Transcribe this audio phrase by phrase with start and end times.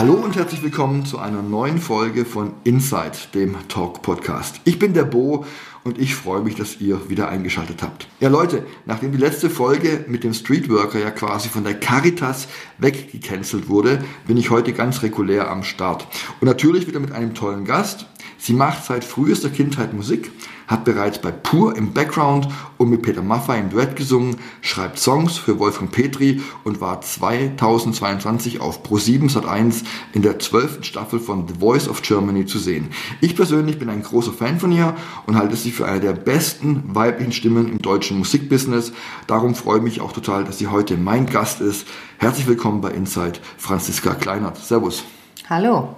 [0.00, 4.58] Hallo und herzlich willkommen zu einer neuen Folge von Inside, dem Talk Podcast.
[4.64, 5.44] Ich bin der Bo
[5.84, 8.08] und ich freue mich, dass ihr wieder eingeschaltet habt.
[8.18, 13.68] Ja Leute, nachdem die letzte Folge mit dem Streetworker ja quasi von der Caritas weggecancelt
[13.68, 16.06] wurde, bin ich heute ganz regulär am Start.
[16.40, 18.06] Und natürlich wieder mit einem tollen Gast.
[18.38, 20.32] Sie macht seit frühester Kindheit Musik,
[20.70, 25.36] hat bereits bei Pur im Background und mit Peter Maffay im Duett gesungen, schreibt Songs
[25.36, 30.84] für Wolfgang Petri und war 2022 auf Pro7 Sat1 in der 12.
[30.84, 32.90] Staffel von The Voice of Germany zu sehen.
[33.20, 34.94] Ich persönlich bin ein großer Fan von ihr
[35.26, 38.92] und halte sie für eine der besten weiblichen Stimmen im deutschen Musikbusiness.
[39.26, 41.88] Darum freue ich mich auch total, dass sie heute mein Gast ist.
[42.18, 44.56] Herzlich willkommen bei Inside, Franziska Kleinert.
[44.58, 45.02] Servus.
[45.48, 45.96] Hallo.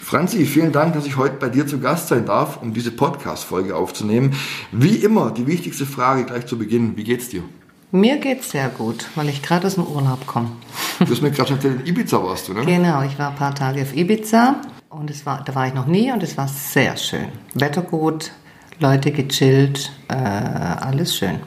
[0.00, 3.76] Franzi, vielen Dank, dass ich heute bei dir zu Gast sein darf, um diese Podcast-Folge
[3.76, 4.34] aufzunehmen.
[4.70, 6.96] Wie immer, die wichtigste Frage gleich zu Beginn.
[6.96, 7.42] Wie geht's dir?
[7.90, 10.52] Mir geht's sehr gut, weil ich gerade aus dem Urlaub komme.
[10.98, 12.64] Du hast mir gerade schon erzählt, in Ibiza warst du, ne?
[12.64, 15.86] Genau, ich war ein paar Tage auf Ibiza und es war, da war ich noch
[15.86, 17.28] nie und es war sehr schön.
[17.54, 18.32] Wetter gut,
[18.78, 21.40] Leute gechillt, äh, alles schön.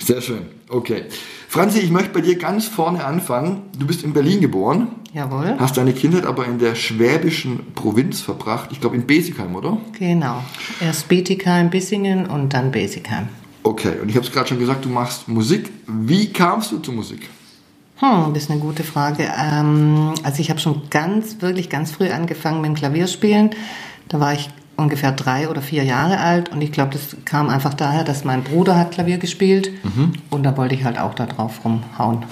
[0.00, 1.04] Sehr schön, okay.
[1.52, 3.64] Franzi, ich möchte bei dir ganz vorne anfangen.
[3.78, 4.88] Du bist in Berlin geboren.
[5.12, 5.54] Jawohl.
[5.58, 8.70] Hast deine Kindheit aber in der schwäbischen Provinz verbracht.
[8.72, 9.76] Ich glaube in Besigheim, oder?
[9.98, 10.42] Genau.
[10.80, 13.28] Erst Bietigheim, Bissingen und dann Besigheim.
[13.64, 15.70] Okay, und ich habe es gerade schon gesagt, du machst Musik.
[15.86, 17.28] Wie kamst du zur Musik?
[17.96, 19.30] Hm, das ist eine gute Frage.
[19.38, 23.50] Ähm, also ich habe schon ganz, wirklich ganz früh angefangen mit dem Klavierspielen.
[24.08, 24.48] Da war ich
[24.82, 28.42] ungefähr drei oder vier Jahre alt und ich glaube, das kam einfach daher, dass mein
[28.42, 30.12] Bruder hat Klavier gespielt mhm.
[30.30, 32.24] und da wollte ich halt auch da drauf rumhauen.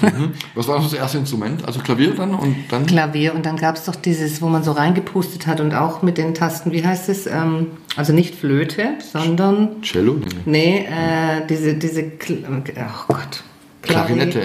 [0.00, 0.32] Mhm.
[0.54, 1.64] Was war das erste Instrument?
[1.66, 2.86] Also Klavier dann und dann?
[2.86, 6.18] Klavier und dann gab es doch dieses, wo man so reingepustet hat und auch mit
[6.18, 7.26] den Tasten, wie heißt es?
[7.26, 9.82] Ähm, also nicht Flöte, sondern...
[9.82, 10.16] Cello?
[10.44, 13.42] Nee, äh, diese, diese, oh Gott.
[13.82, 14.42] Klarinette.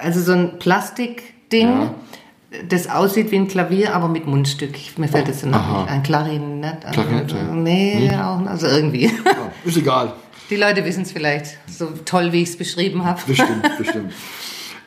[0.00, 1.68] Also so ein Plastikding.
[1.68, 1.94] Ja
[2.68, 4.76] das aussieht wie ein Klavier, aber mit Mundstück.
[4.98, 5.80] Mir fällt jetzt noch Aha.
[5.82, 6.84] nicht ein Klarinett.
[6.84, 7.36] Also, Klarinette.
[7.54, 8.20] Nee, hm.
[8.20, 9.06] auch, also irgendwie.
[9.06, 10.12] Ja, ist egal.
[10.50, 13.20] Die Leute wissen es vielleicht so toll, wie ich es beschrieben habe.
[13.26, 14.12] Bestimmt, bestimmt.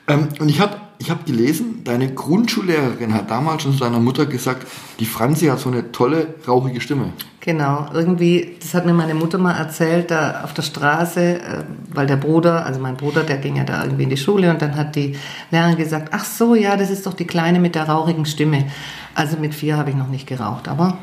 [0.08, 4.26] Ähm, und ich habe ich hab gelesen, deine Grundschullehrerin hat damals schon zu deiner Mutter
[4.26, 4.68] gesagt,
[5.00, 7.14] die Franzi hat so eine tolle, rauchige Stimme.
[7.42, 11.64] Genau, irgendwie, das hat mir meine Mutter mal erzählt, da auf der Straße, äh,
[11.94, 14.62] weil der Bruder, also mein Bruder, der ging ja da irgendwie in die Schule und
[14.62, 15.16] dann hat die
[15.52, 18.66] Lehrerin gesagt, ach so, ja, das ist doch die Kleine mit der rauchigen Stimme.
[19.14, 20.98] Also mit vier habe ich noch nicht geraucht, aber...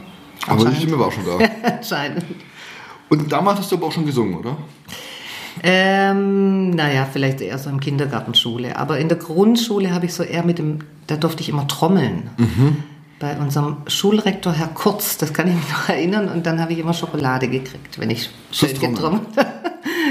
[0.48, 1.38] Aber die Stimme war auch schon da.
[1.78, 2.24] anscheinend.
[3.08, 4.56] Und damals hast du aber auch schon gesungen, oder?
[5.62, 8.76] Ähm, naja, vielleicht eher so im Kindergartenschule.
[8.76, 12.30] Aber in der Grundschule habe ich so eher mit dem, da durfte ich immer trommeln.
[12.38, 12.76] Mhm.
[13.18, 16.28] Bei unserem Schulrektor Herr Kurz, das kann ich mich noch erinnern.
[16.28, 19.48] Und dann habe ich immer Schokolade gekriegt, wenn ich schön getrommelt habe.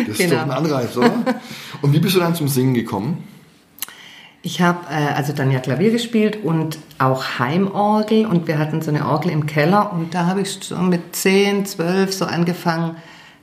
[0.08, 0.36] Das ist genau.
[0.38, 1.12] doch ein Anreiz, oder?
[1.82, 3.24] Und wie bist du dann zum Singen gekommen?
[4.42, 8.90] Ich habe äh, also dann ja Klavier gespielt und auch Heimorgel und wir hatten so
[8.90, 12.96] eine Orgel im Keller und da habe ich schon mit 10, 12 so angefangen,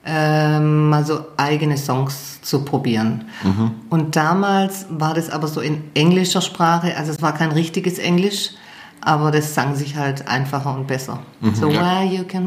[0.09, 3.27] ähm, mal so eigene Songs zu probieren.
[3.43, 3.73] Mhm.
[3.91, 8.53] Und damals war das aber so in englischer Sprache, also es war kein richtiges Englisch,
[9.01, 11.21] aber das sang sich halt einfacher und besser.
[11.41, 11.81] Mhm, so, ja.
[11.81, 12.45] why you can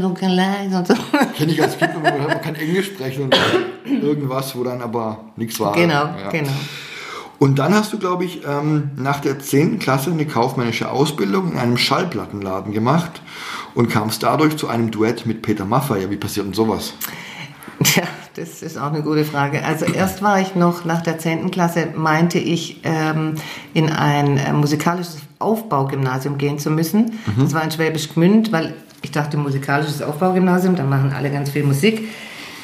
[0.00, 0.94] look alive und so.
[1.36, 3.36] Kenne ich als Kind, wo man kann Englisch sprechen und
[3.84, 5.72] irgendwas, wo dann aber nichts war.
[5.72, 6.30] Genau, ja.
[6.30, 6.52] genau.
[7.38, 9.78] Und dann hast du, glaube ich, ähm, nach der 10.
[9.78, 13.22] Klasse eine kaufmännische Ausbildung in einem Schallplattenladen gemacht
[13.74, 16.10] und kamst dadurch zu einem Duett mit Peter Maffay.
[16.10, 16.94] Wie passiert denn sowas?
[17.96, 18.02] Ja,
[18.34, 19.64] das ist auch eine gute Frage.
[19.64, 21.50] Also erst war ich noch nach der 10.
[21.50, 23.36] Klasse, meinte ich, ähm,
[23.72, 27.18] in ein äh, musikalisches Aufbaugymnasium gehen zu müssen.
[27.24, 27.42] Mhm.
[27.42, 31.64] Das war in Schwäbisch Gmünd, weil ich dachte, musikalisches Aufbaugymnasium, da machen alle ganz viel
[31.64, 32.08] Musik.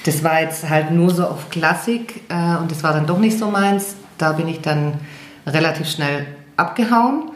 [0.05, 3.39] Das war jetzt halt nur so auf Klassik äh, und das war dann doch nicht
[3.39, 3.97] so meins.
[4.19, 4.95] Da bin ich dann
[5.47, 6.27] relativ schnell
[6.57, 7.31] abgehauen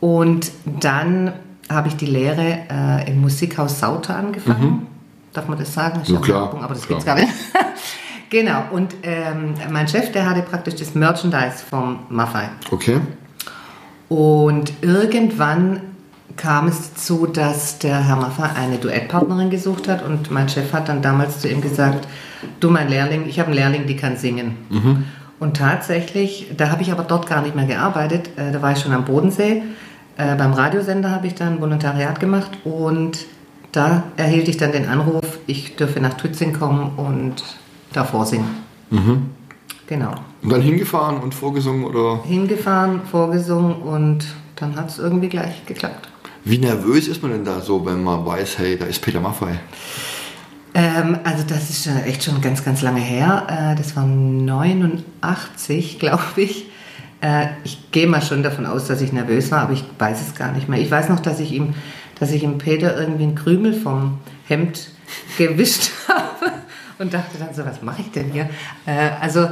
[0.00, 1.32] und dann
[1.72, 4.64] habe ich die Lehre äh, im Musikhaus Sauter angefangen.
[4.64, 4.86] Mhm.
[5.32, 6.00] Darf man das sagen?
[6.04, 7.28] Ja, klar, Werbung, aber das gibt es gar nicht.
[8.30, 12.48] genau, und ähm, mein Chef, der hatte praktisch das Merchandise vom Maffei.
[12.70, 13.00] Okay.
[14.08, 15.80] Und irgendwann
[16.36, 20.88] kam es dazu, dass der Herr Maffei eine Duettpartnerin gesucht hat und mein Chef hat
[20.88, 22.06] dann damals zu ihm gesagt,
[22.60, 24.56] du mein Lehrling, ich habe einen Lehrling, die kann singen.
[24.68, 25.04] Mhm.
[25.38, 28.78] Und tatsächlich, da habe ich aber dort gar nicht mehr gearbeitet, äh, da war ich
[28.78, 29.62] schon am Bodensee.
[30.22, 33.26] Äh, beim Radiosender habe ich dann Volontariat gemacht und
[33.72, 37.42] da erhielt ich dann den Anruf, ich dürfe nach Tützing kommen und
[37.92, 38.46] da vorsingen.
[39.86, 40.14] Genau.
[40.42, 44.26] Und dann hingefahren und vorgesungen oder Hingefahren, vorgesungen und
[44.56, 46.08] dann hat es irgendwie gleich geklappt.
[46.44, 49.58] wie nervös ist man denn da so, wenn man weiß, hey, da ist Peter Maffay?
[50.74, 53.46] Ähm, also das ist schon echt schon ganz, ganz lange her.
[53.48, 56.66] Äh, das war 89, glaube ich.
[57.22, 60.34] Äh, ich gehe mal schon davon aus, dass ich nervös war, aber ich weiß es
[60.34, 60.80] gar nicht mehr.
[60.80, 61.74] Ich weiß noch, dass ich ihm,
[62.18, 64.90] dass ich ihm Peter irgendwie einen Krümel vom Hemd
[65.38, 66.52] gewischt habe
[66.98, 68.50] und dachte dann so, was mache ich denn hier?
[68.86, 69.48] Äh, also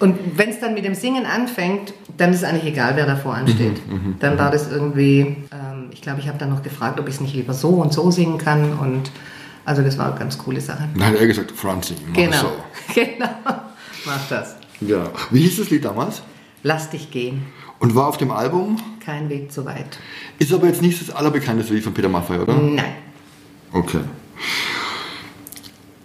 [0.00, 3.34] und wenn es dann mit dem Singen anfängt, dann ist es eigentlich egal, wer davor
[3.34, 3.82] ansteht.
[4.20, 5.20] dann war das irgendwie,
[5.52, 7.92] ähm, ich glaube, ich habe dann noch gefragt, ob ich es nicht lieber so und
[7.92, 9.10] so singen kann und
[9.66, 10.88] also das war eine ganz coole Sache.
[10.94, 12.52] Dann hat er gesagt, Franzi, mach Genau, so.
[12.94, 13.28] genau,
[14.06, 14.56] mach das.
[14.80, 15.10] Ja.
[15.30, 16.22] Wie hieß das Lied damals?
[16.62, 17.42] Lass dich gehen,
[17.78, 18.76] Und war auf dem Album?
[19.04, 19.98] kein Weg zu weit.
[20.38, 22.54] Ist aber jetzt nicht das allerbekannteste Lied von Peter Maffay, oder?
[22.54, 22.84] Nein.
[23.72, 24.00] Okay.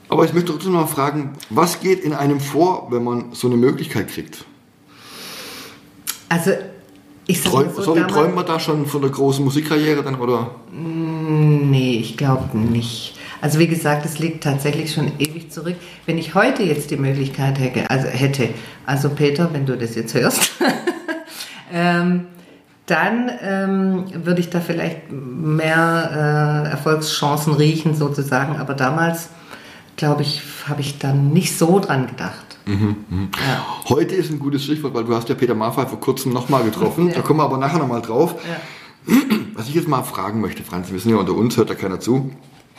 [0.07, 3.47] Aber ich möchte trotzdem noch mal fragen, was geht in einem vor, wenn man so
[3.47, 4.45] eine Möglichkeit kriegt?
[6.29, 6.51] Also
[7.27, 10.03] ich sage Träum, mal so, sorry, damals- träumt man da schon von der großen Musikkarriere
[10.03, 10.51] dann, oder?
[10.71, 13.17] Nee, ich glaube nicht.
[13.41, 15.75] Also wie gesagt, es liegt tatsächlich schon ewig zurück.
[16.05, 18.49] Wenn ich heute jetzt die Möglichkeit hätte, also hätte,
[18.85, 20.51] also Peter, wenn du das jetzt hörst,
[21.73, 22.27] ähm,
[22.85, 28.57] dann ähm, würde ich da vielleicht mehr äh, Erfolgschancen riechen sozusagen.
[28.57, 29.29] Aber damals,
[29.95, 32.45] glaube ich, habe ich dann nicht so dran gedacht.
[32.67, 33.89] Ja.
[33.89, 37.09] Heute ist ein gutes Stichwort, weil du hast ja Peter Maffay vor kurzem nochmal getroffen.
[37.09, 37.15] Ja.
[37.15, 38.35] Da kommen wir aber nachher nochmal drauf.
[38.47, 39.15] Ja.
[39.53, 41.99] Was ich jetzt mal fragen möchte, Franz, wir sind ja unter uns, hört ja keiner
[41.99, 42.31] zu.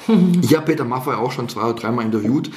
[0.43, 2.50] Ich habe Peter Maffay auch schon zwei oder dreimal interviewt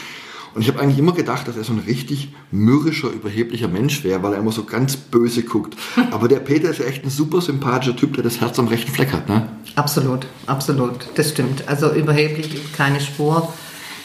[0.55, 4.23] und ich habe eigentlich immer gedacht, dass er so ein richtig mürrischer, überheblicher Mensch wäre,
[4.23, 5.75] weil er immer so ganz böse guckt.
[6.11, 8.91] Aber der Peter ist ja echt ein super sympathischer Typ, der das Herz am rechten
[8.91, 9.47] Fleck hat, ne?
[9.75, 11.67] Absolut, absolut, das stimmt.
[11.67, 13.53] Also überheblich, keine Spur.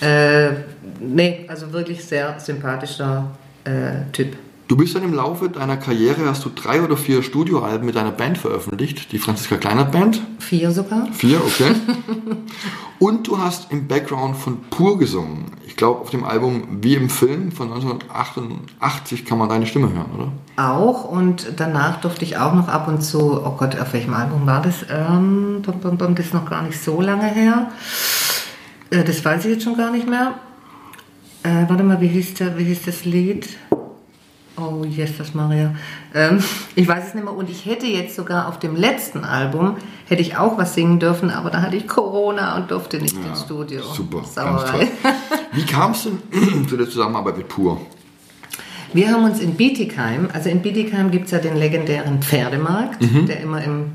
[0.01, 0.51] Äh,
[1.01, 3.31] nee, also wirklich sehr sympathischer
[3.65, 4.37] äh, Typ.
[4.67, 8.13] Du bist dann im Laufe deiner Karriere, hast du drei oder vier Studioalben mit deiner
[8.13, 10.23] Band veröffentlicht, die Franziska Kleinert Band.
[10.39, 11.07] Vier sogar.
[11.13, 11.75] Vier, okay.
[12.99, 15.45] Und du hast im Background von Pur gesungen.
[15.67, 20.11] Ich glaube, auf dem Album Wie im Film von 1988 kann man deine Stimme hören,
[20.17, 20.33] oder?
[20.57, 24.47] Auch und danach durfte ich auch noch ab und zu, oh Gott, auf welchem Album
[24.47, 24.87] war das?
[24.89, 27.71] Ähm, das ist noch gar nicht so lange her.
[28.89, 30.35] Äh, das weiß ich jetzt schon gar nicht mehr.
[31.43, 33.49] Äh, warte mal, wie hieß, der, wie hieß das Lied?
[34.75, 35.75] Oh, Jesus Maria.
[36.15, 36.43] Ähm,
[36.75, 37.35] ich weiß es nicht mehr.
[37.35, 39.77] Und ich hätte jetzt sogar auf dem letzten Album,
[40.07, 43.43] hätte ich auch was singen dürfen, aber da hatte ich Corona und durfte nicht ins
[43.43, 43.83] Studio.
[43.83, 44.89] Super, Sauerei.
[45.53, 47.81] Wie kam es denn zu der Zusammenarbeit mit Pur?
[48.93, 53.41] Wir haben uns in Bietigheim, also in Bietigheim gibt es ja den legendären Pferdemarkt, der
[53.41, 53.93] immer im,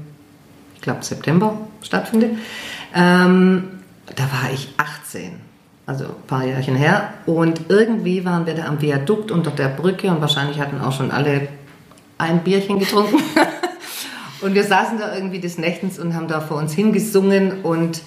[0.76, 2.38] ich glaube, September stattfindet.
[2.94, 3.64] Ähm,
[4.16, 5.31] da war ich 18,
[5.89, 7.13] also ein paar Jährchen her.
[7.25, 11.09] Und irgendwie waren wir da am Viadukt unter der Brücke und wahrscheinlich hatten auch schon
[11.09, 11.47] alle
[12.19, 13.18] ein Bierchen getrunken.
[14.41, 18.03] und wir saßen da irgendwie des Nächtens und haben da vor uns hingesungen und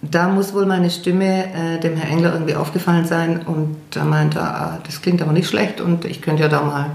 [0.00, 4.38] da muss wohl meine Stimme äh, dem Herr Engler irgendwie aufgefallen sein und da meinte
[4.38, 6.90] er, ah, das klingt aber nicht schlecht und ich könnte ja da mal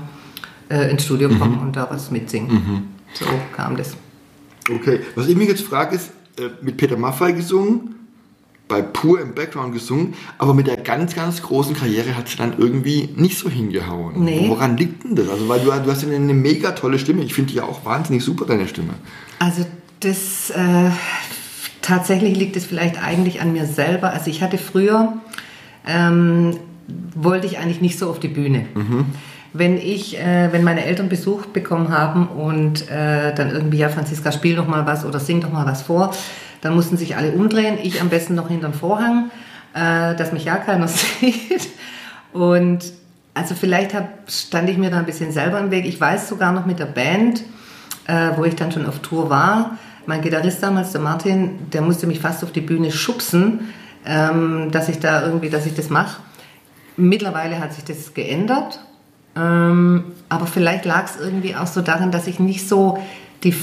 [0.70, 2.94] äh, ins Studio kommen und da was mitsingen.
[3.14, 3.26] So
[3.56, 3.98] kam das.
[4.72, 7.96] Okay, was ich mich jetzt frage, ist, äh, mit Peter Maffay gesungen,
[8.70, 12.54] bei Pur im Background gesungen, aber mit der ganz, ganz großen Karriere hat sie dann
[12.58, 14.24] irgendwie nicht so hingehauen.
[14.24, 14.46] Nee.
[14.48, 15.28] Woran liegt denn das?
[15.28, 17.24] Also, weil du, du hast ja eine mega tolle Stimme.
[17.24, 18.94] Ich finde die ja auch wahnsinnig super, deine Stimme.
[19.40, 19.66] Also
[20.00, 20.92] das äh,
[21.82, 24.14] tatsächlich liegt es vielleicht eigentlich an mir selber.
[24.14, 25.14] Also ich hatte früher
[25.86, 26.56] ähm,
[27.16, 28.66] wollte ich eigentlich nicht so auf die Bühne.
[29.52, 34.32] Wenn ich, äh, wenn meine Eltern Besuch bekommen haben und äh, dann irgendwie ja Franziska
[34.32, 36.12] spiel doch mal was oder sing doch mal was vor,
[36.62, 37.78] dann mussten sich alle umdrehen.
[37.82, 39.32] Ich am besten noch hinterm Vorhang,
[39.74, 41.70] äh, dass mich ja keiner sieht.
[42.34, 42.94] Und
[43.34, 45.86] also vielleicht hab, stand ich mir da ein bisschen selber im Weg.
[45.86, 47.44] Ich weiß sogar noch mit der Band,
[48.08, 49.78] äh, wo ich dann schon auf Tour war.
[50.06, 53.70] Mein Gitarrist damals, der Martin, der musste mich fast auf die Bühne schubsen,
[54.06, 56.20] ähm, dass ich da irgendwie, dass ich das mache.
[56.98, 58.80] Mittlerweile hat sich das geändert,
[59.36, 62.98] ähm, aber vielleicht lag es irgendwie auch so daran, dass ich nicht so
[63.44, 63.54] die,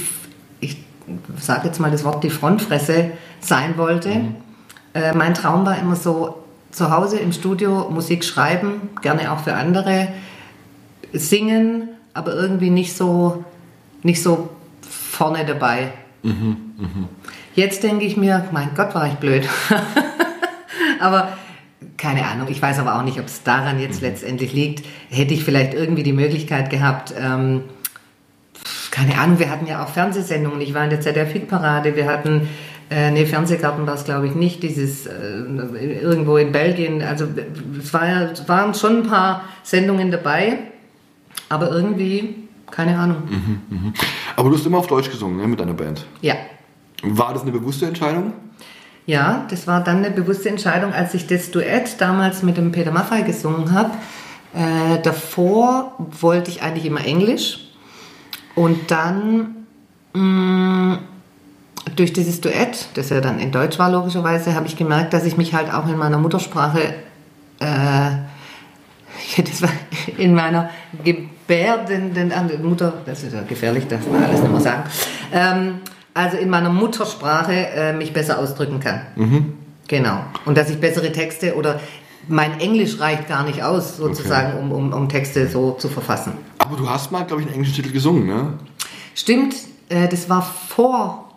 [1.39, 4.09] sage jetzt mal das Wort, die Frontfresse sein wollte.
[4.93, 9.55] Äh, mein Traum war immer so, zu Hause im Studio Musik schreiben, gerne auch für
[9.55, 10.09] andere,
[11.13, 13.43] singen, aber irgendwie nicht so,
[14.03, 14.49] nicht so
[14.81, 15.91] vorne dabei.
[17.55, 19.47] Jetzt denke ich mir, mein Gott, war ich blöd.
[20.99, 21.29] aber
[21.97, 24.85] keine Ahnung, ich weiß aber auch nicht, ob es daran jetzt letztendlich liegt.
[25.09, 27.63] Hätte ich vielleicht irgendwie die Möglichkeit gehabt, ähm,
[28.97, 30.59] keine Ahnung, wir hatten ja auch Fernsehsendungen.
[30.61, 32.49] Ich war in der ZDF-Hitparade, wir hatten
[32.89, 34.63] Äh, nee, Fernsehgarten war es, glaube ich, nicht.
[34.63, 35.11] Dieses äh,
[36.01, 37.01] irgendwo in Belgien.
[37.01, 37.27] Also
[37.77, 40.59] es, war ja, waren schon ein paar Sendungen dabei,
[41.49, 43.23] aber irgendwie, keine Ahnung.
[43.29, 43.93] Mhm.
[44.37, 46.05] Aber du hast immer auf Deutsch gesungen, ne, mit deiner Band.
[46.21, 46.35] Ja.
[47.03, 48.31] War das eine bewusste Entscheidung?
[49.05, 52.91] Ja, das war dann eine bewusste Entscheidung, als ich das Duett damals mit dem Peter
[52.91, 53.91] Maffay gesungen habe.
[54.53, 57.66] Äh, davor wollte ich eigentlich immer Englisch.
[58.57, 59.67] Und dann
[60.13, 60.97] mh,
[61.95, 65.37] durch dieses Duett, das ja dann in Deutsch war logischerweise, habe ich gemerkt, dass ich
[65.37, 66.79] mich halt auch in meiner Muttersprache,
[67.59, 68.09] äh,
[69.43, 69.69] das war
[70.17, 70.71] in meiner
[71.03, 72.33] gebärdenden
[72.67, 74.83] Mutter, das ist ja gefährlich, darf man alles nicht mehr sagen,
[75.31, 75.73] ähm,
[76.15, 79.01] also in meiner Muttersprache äh, mich besser ausdrücken kann.
[79.15, 79.53] Mhm.
[79.87, 80.21] Genau.
[80.45, 81.79] Und dass ich bessere Texte oder
[82.27, 84.61] mein Englisch reicht gar nicht aus, sozusagen, Okay.
[84.61, 86.33] um, um, um Texte so zu verfassen.
[86.67, 88.53] Aber du hast mal, glaube ich, einen englischen Titel gesungen, ne?
[89.15, 89.55] Stimmt,
[89.87, 91.31] äh, das war vor,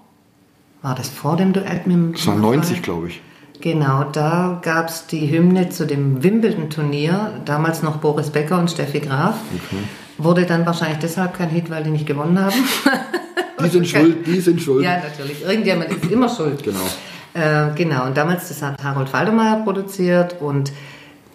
[0.83, 3.21] war das vor dem Duett mit dem Das war 90, glaube ich.
[3.61, 9.01] Genau, da gab es die Hymne zu dem Wimbledon-Turnier, damals noch Boris Becker und Steffi
[9.01, 9.37] Graf.
[10.19, 12.55] Wurde dann wahrscheinlich deshalb kein Hit, weil die nicht gewonnen haben.
[13.63, 14.83] Die sind schuld, die sind schuld.
[14.83, 15.43] ja, natürlich.
[15.45, 16.63] Irgendjemand ist immer schuld.
[16.63, 16.81] Genau.
[17.35, 20.73] Äh, genau, und damals, das hat Harold Faltermeier produziert und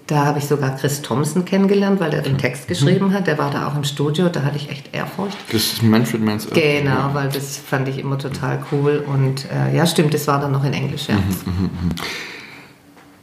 [0.07, 3.25] da habe ich sogar Chris Thompson kennengelernt, weil er den Text geschrieben hat.
[3.25, 5.35] Der war da auch im Studio, da hatte ich echt Ehrfurcht.
[5.51, 6.53] Das ist Manfred Mann's Earth.
[6.53, 9.03] Genau, weil das fand ich immer total cool.
[9.07, 11.15] Und äh, ja, stimmt, das war dann noch in Englisch, ja.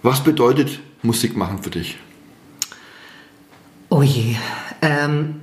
[0.02, 1.98] Was bedeutet Musik machen für dich?
[3.88, 4.34] Oh je.
[4.80, 5.36] Ähm,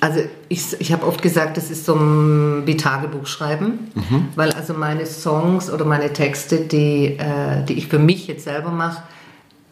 [0.00, 3.90] also ich, ich habe oft gesagt, das ist so ein, wie Tagebuch schreiben,
[4.34, 8.70] weil also meine Songs oder meine Texte, die, äh, die ich für mich jetzt selber
[8.70, 9.02] mache,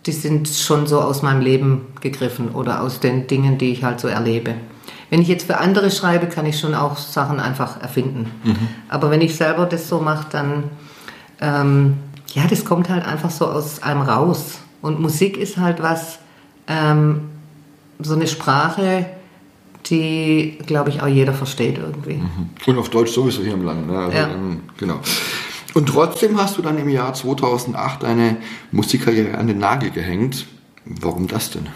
[0.08, 4.00] die sind schon so aus meinem Leben gegriffen oder aus den Dingen, die ich halt
[4.00, 4.54] so erlebe.
[5.10, 8.30] Wenn ich jetzt für andere schreibe, kann ich schon auch Sachen einfach erfinden.
[8.88, 10.64] Aber wenn ich selber das so mache, dann,
[11.40, 11.98] ähm,
[12.34, 14.58] ja, das kommt halt einfach so aus einem raus.
[14.80, 16.18] Und Musik ist halt was,
[16.66, 17.20] ähm,
[18.00, 19.06] so eine Sprache,
[19.86, 22.22] die, glaube ich, auch jeder versteht irgendwie.
[22.66, 23.86] Und auf Deutsch sowieso hier im Land.
[23.90, 23.98] Ne?
[23.98, 24.28] Also, Ja.
[24.28, 25.00] ähm, genau.
[25.74, 28.36] Und trotzdem hast du dann im Jahr 2008 deine
[28.72, 30.46] Musikkarriere an den Nagel gehängt.
[30.84, 31.66] Warum das denn?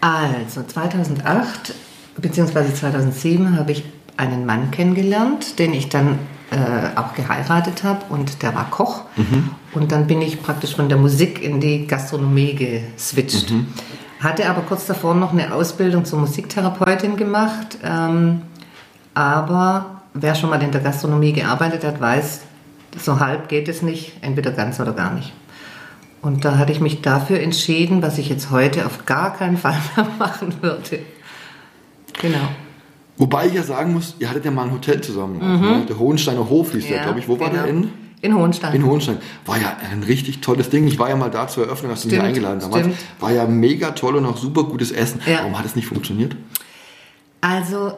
[0.00, 1.74] Also 2008
[2.20, 2.72] bzw.
[2.74, 3.84] 2007 habe ich
[4.16, 6.18] einen Mann kennengelernt, den ich dann
[6.50, 9.02] äh, auch geheiratet habe und der war Koch.
[9.74, 13.52] Und dann bin ich praktisch von der Musik in die Gastronomie geswitcht.
[14.20, 17.78] Hatte aber kurz davor noch eine Ausbildung zur Musiktherapeutin gemacht.
[17.84, 18.42] Ähm,
[19.14, 22.40] aber wer schon mal in der Gastronomie gearbeitet hat, weiß,
[23.00, 25.32] so halb geht es nicht, entweder ganz oder gar nicht.
[26.20, 29.76] Und da hatte ich mich dafür entschieden, was ich jetzt heute auf gar keinen Fall
[29.96, 31.00] mehr machen würde.
[32.20, 32.48] Genau.
[33.16, 35.40] Wobei ich ja sagen muss, ihr hattet ja mal ein Hotel zusammen.
[35.40, 35.86] auch, Ne?
[35.88, 37.28] Der Hohensteiner Hof hieß der, glaube ich.
[37.28, 37.62] Wo war genau.
[37.62, 37.90] der in?
[38.20, 38.74] In Hohenstein.
[38.74, 39.18] In Hohenstein.
[39.46, 40.88] War ja ein richtig tolles Ding.
[40.88, 42.80] Ich war ja mal da zur Eröffnung, hast du mich eingeladen damals.
[42.80, 42.98] stimmt.
[43.20, 45.20] War ja mega toll und auch super gutes Essen.
[45.24, 45.38] Ja.
[45.38, 46.34] Warum hat es nicht funktioniert?
[47.40, 47.92] Also,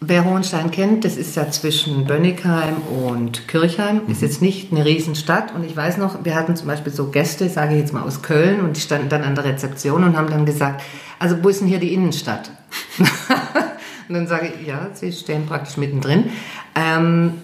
[0.00, 4.02] wer Hohenstein kennt, das ist ja zwischen Bönnigheim und Kirchheim.
[4.08, 5.54] Ist jetzt nicht eine Riesenstadt.
[5.54, 8.22] Und ich weiß noch, wir hatten zum Beispiel so Gäste, sage ich jetzt mal aus
[8.22, 10.82] Köln, und die standen dann an der Rezeption und haben dann gesagt,
[11.18, 12.50] also wo ist denn hier die Innenstadt?
[14.08, 16.30] und dann sage ich, ja, sie stehen praktisch mittendrin.
[16.74, 17.34] Ähm,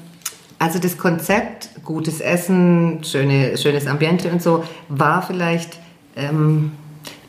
[0.59, 5.79] also das Konzept, gutes Essen, schöne, schönes Ambiente und so, war vielleicht,
[6.17, 6.73] ähm,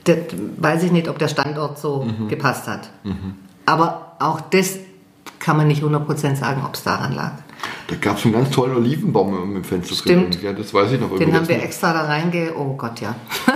[0.05, 0.17] das,
[0.57, 2.89] weiß ich nicht, ob der Standort so gepasst hat.
[3.65, 4.79] Aber auch das
[5.47, 7.31] kann man nicht 100% sagen, ob es daran lag.
[7.87, 10.35] Da gab es einen ganz tollen Olivenbaum im Fenster Stimmt.
[10.35, 10.43] drin.
[10.43, 11.17] Ja, das weiß ich noch.
[11.17, 12.51] Den haben wir extra da reinge...
[12.53, 13.15] Oh Gott, ja.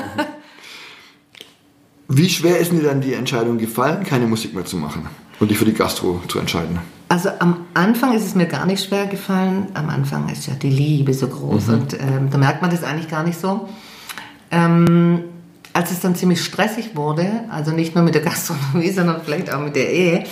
[2.08, 5.06] Wie schwer ist dir dann die Entscheidung gefallen, keine Musik mehr zu machen
[5.42, 6.80] und dich für die Gastro zu entscheiden?
[7.10, 9.68] Also am Anfang ist es mir gar nicht schwer gefallen.
[9.74, 13.10] Am Anfang ist ja die Liebe so groß und ähm, da merkt man das eigentlich
[13.10, 13.68] gar nicht so.
[14.50, 15.24] Ähm,
[15.74, 19.60] als es dann ziemlich stressig wurde, also nicht nur mit der Gastronomie, sondern vielleicht auch
[19.60, 20.24] mit der Ehe,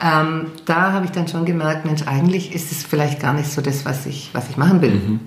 [0.00, 3.60] ähm, da habe ich dann schon gemerkt, Mensch, eigentlich ist es vielleicht gar nicht so
[3.60, 5.20] das, was ich, was ich machen will.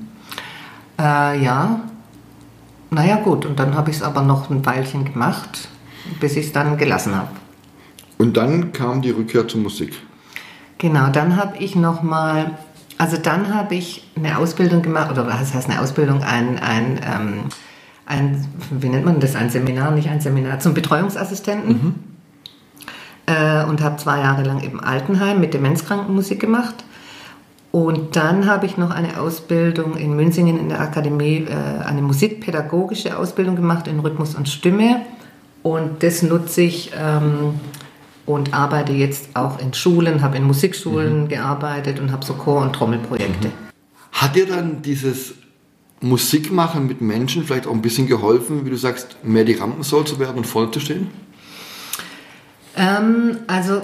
[0.99, 1.81] Äh, ja,
[2.89, 5.67] naja gut, und dann habe ich es aber noch ein Weilchen gemacht,
[6.19, 7.29] bis ich es dann gelassen habe.
[8.17, 9.99] Und dann kam die Rückkehr zur Musik.
[10.79, 12.57] Genau, dann habe ich nochmal,
[12.97, 17.33] also dann habe ich eine Ausbildung gemacht, oder was heißt eine Ausbildung, ein, ein, ähm,
[18.05, 22.12] ein, wie nennt man das, ein Seminar, nicht ein Seminar, zum Betreuungsassistenten.
[23.25, 26.75] Äh, und habe zwei Jahre lang im Altenheim mit Demenzkranken Musik gemacht.
[27.71, 33.17] Und dann habe ich noch eine Ausbildung in Münzingen in der Akademie, äh, eine musikpädagogische
[33.17, 35.01] Ausbildung gemacht in Rhythmus und Stimme.
[35.63, 37.55] Und das nutze ich ähm,
[38.25, 42.73] und arbeite jetzt auch in Schulen, habe in Musikschulen gearbeitet und habe so Chor- und
[42.73, 43.51] Trommelprojekte.
[44.11, 45.33] Hat dir dann dieses
[46.01, 50.19] Musikmachen mit Menschen vielleicht auch ein bisschen geholfen, wie du sagst, mehr die Rampensau zu
[50.19, 51.07] werden und voll zu stehen?
[52.75, 53.81] Ähm, also,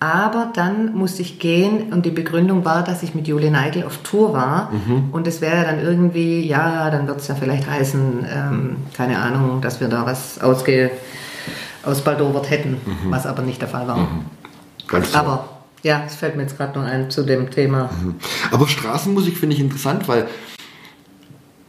[0.00, 3.98] Aber dann musste ich gehen und die Begründung war, dass ich mit Julie Neigel auf
[3.98, 4.70] Tour war.
[4.70, 5.08] Mhm.
[5.12, 9.62] Und es wäre dann irgendwie, ja, dann wird es ja vielleicht heißen, ähm, keine Ahnung,
[9.62, 10.90] dass wir da was ausge,
[11.84, 13.10] ausbaldowert hätten, mhm.
[13.10, 13.96] was aber nicht der Fall war.
[13.96, 14.26] Mhm.
[14.88, 15.48] Ganz aber
[15.84, 17.90] ja, es fällt mir jetzt gerade noch ein zu dem Thema.
[18.02, 18.16] Mhm.
[18.50, 20.26] Aber Straßenmusik finde ich interessant, weil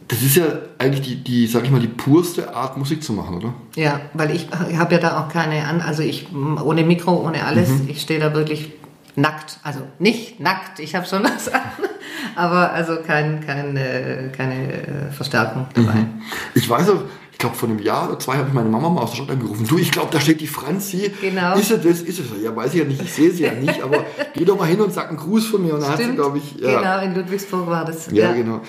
[0.08, 0.44] das ist ja
[0.78, 3.54] eigentlich die, die, sag ich mal, die purste Art, Musik zu machen, oder?
[3.74, 7.68] Ja, weil ich habe ja da auch keine, an also ich ohne Mikro, ohne alles,
[7.68, 7.88] mhm.
[7.88, 8.72] ich stehe da wirklich
[9.16, 11.60] nackt, also nicht nackt, ich habe schon was an,
[12.36, 15.94] aber also kein, kein, äh, keine äh, Verstärkung dabei.
[15.94, 16.22] Mhm.
[16.54, 17.02] Ich weiß auch,
[17.36, 19.30] ich glaube vor einem Jahr oder zwei habe ich meine Mama mal aus der Stadt
[19.32, 19.66] angerufen.
[19.66, 21.12] Du, ich glaube, da steht die Franzi.
[21.20, 21.54] Genau.
[21.54, 22.00] Ist sie das?
[22.00, 24.58] Ist es Ja, weiß ich ja nicht, ich sehe sie ja nicht, aber geh doch
[24.58, 25.74] mal hin und sag einen Gruß von mir.
[25.74, 26.80] Und dann hat sie, glaube ich, ja.
[26.80, 28.10] Genau, in Ludwigsburg war das.
[28.10, 28.32] Ja, ja.
[28.32, 28.62] genau.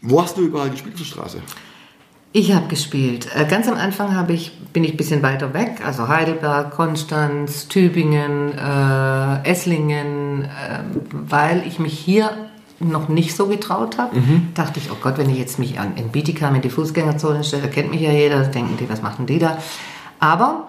[0.00, 1.42] Wo hast du überall gespielt der Straße?
[2.32, 3.28] Ich habe gespielt.
[3.36, 8.56] Äh, ganz am Anfang ich, bin ich ein bisschen weiter weg, also Heidelberg, Konstanz, Tübingen,
[8.56, 10.48] äh, Esslingen, äh,
[11.12, 12.30] weil ich mich hier
[12.90, 14.16] noch nicht so getraut habe.
[14.18, 14.48] Mhm.
[14.54, 17.68] Dachte ich, oh Gott, wenn ich jetzt mich an, in Bietigheim in die Fußgängerzone stelle,
[17.68, 19.58] kennt mich ja jeder, denken die, was machen die da?
[20.20, 20.68] Aber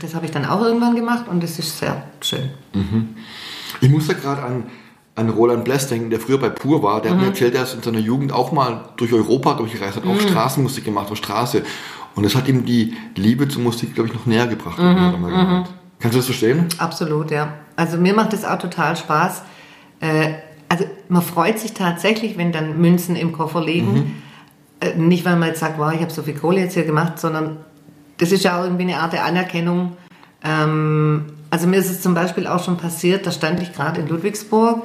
[0.00, 2.50] das habe ich dann auch irgendwann gemacht und das ist sehr schön.
[2.74, 3.16] Mhm.
[3.80, 4.64] Ich muss da gerade an
[5.16, 7.00] an Roland Bless denken, der früher bei Pur war.
[7.00, 7.14] Der mhm.
[7.14, 7.32] hat mir mhm.
[7.32, 10.12] erzählt, er ist in seiner Jugend auch mal durch Europa durchgereist, hat mhm.
[10.12, 11.64] auch Straßenmusik gemacht auf Straße.
[12.14, 14.78] Und das hat ihm die Liebe zur Musik, glaube ich, noch näher gebracht.
[14.78, 15.22] Mhm.
[15.22, 15.64] mhm.
[15.98, 16.66] Kannst du das verstehen?
[16.76, 17.54] Absolut, ja.
[17.74, 19.42] Also mir macht es auch total Spaß.
[20.00, 20.34] Äh,
[20.68, 23.92] also man freut sich tatsächlich, wenn dann Münzen im Koffer liegen.
[23.92, 24.14] Mhm.
[24.80, 27.18] Äh, nicht, weil man jetzt sagt, wow, ich habe so viel Kohle jetzt hier gemacht,
[27.18, 27.58] sondern
[28.18, 29.96] das ist ja auch irgendwie eine Art der Anerkennung.
[30.44, 34.08] Ähm, also mir ist es zum Beispiel auch schon passiert, da stand ich gerade in
[34.08, 34.84] Ludwigsburg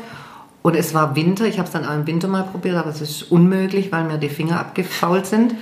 [0.62, 3.02] und es war Winter, ich habe es dann auch im Winter mal probiert, aber es
[3.02, 5.56] ist unmöglich, weil mir die Finger abgefault sind.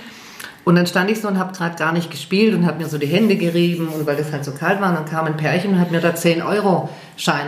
[0.64, 2.98] Und dann stand ich so und habe gerade gar nicht gespielt und habe mir so
[2.98, 5.72] die Hände gerieben und weil das halt so kalt war, und dann kam ein Pärchen
[5.72, 7.46] und hat mir da 10-Euro-Schein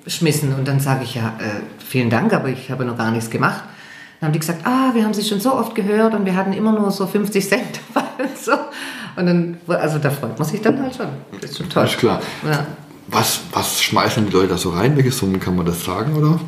[0.00, 0.54] reingeschmissen.
[0.54, 3.62] Und dann sage ich ja, äh, vielen Dank, aber ich habe noch gar nichts gemacht.
[4.20, 6.52] Dann haben die gesagt, ah, wir haben sie schon so oft gehört und wir hatten
[6.52, 8.52] immer nur so 50 Cent dabei und so.
[9.16, 11.08] Und dann, also da freut man sich dann halt schon.
[11.40, 11.84] Das ist schon toll.
[11.84, 12.20] Ist klar.
[12.44, 12.66] Ja.
[13.08, 14.96] Was, was schmeißen die Leute da so rein?
[14.96, 16.38] Welche Summen kann man das sagen, oder?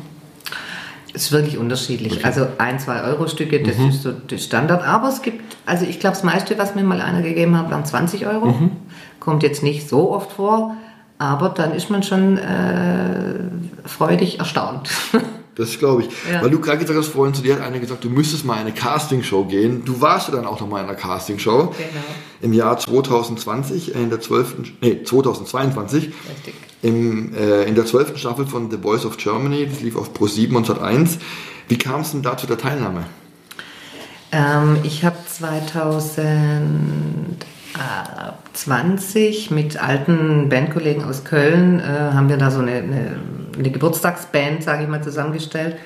[1.13, 2.13] ist wirklich unterschiedlich.
[2.13, 2.23] Okay.
[2.23, 3.89] Also ein, zwei Euro Stücke, das mhm.
[3.89, 4.83] ist so der Standard.
[4.83, 7.85] Aber es gibt, also ich glaube, das meiste, was mir mal einer gegeben hat, waren
[7.85, 8.47] 20 Euro.
[8.47, 8.71] Mhm.
[9.19, 10.75] Kommt jetzt nicht so oft vor,
[11.31, 13.39] aber dann ist man schon äh,
[13.85, 14.89] freudig erstaunt.
[15.55, 16.09] Das glaube ich.
[16.31, 16.41] Ja.
[16.41, 18.61] Weil du gerade gesagt hast, vorhin zu dir hat einer gesagt, du müsstest mal in
[18.61, 19.85] eine Castingshow gehen.
[19.85, 21.75] Du warst ja dann auch noch mal in einer Castingshow.
[21.77, 22.03] Genau.
[22.41, 26.05] Im Jahr 2020, in der 12., nee, 2022.
[26.05, 30.13] Richtig im, äh, in der zwölften Staffel von The Voice of Germany, das lief auf
[30.13, 31.17] Pro7 und Sat1.
[31.69, 33.05] Wie kam es denn da zu der Teilnahme?
[34.31, 37.47] Ähm, ich habe 2018 ab
[38.53, 43.15] 20 mit alten Bandkollegen aus Köln äh, haben wir da so eine, eine,
[43.57, 45.77] eine Geburtstagsband, sage ich mal, zusammengestellt.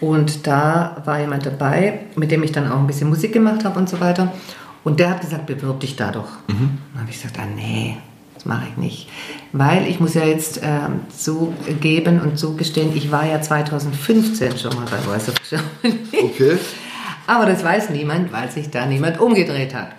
[0.00, 3.78] Und da war jemand dabei, mit dem ich dann auch ein bisschen Musik gemacht habe
[3.78, 4.32] und so weiter.
[4.84, 6.28] Und der hat gesagt, bewirb dich da doch.
[6.48, 6.78] Mhm.
[6.92, 7.96] Dann habe ich gesagt, ah nee,
[8.34, 9.08] das mache ich nicht.
[9.52, 14.86] Weil ich muss ja jetzt ähm, zugeben und zugestehen, ich war ja 2015 schon mal
[14.90, 16.00] bei Voice of Germany.
[16.12, 16.58] Okay.
[17.28, 19.92] Aber das weiß niemand, weil sich da niemand umgedreht hat.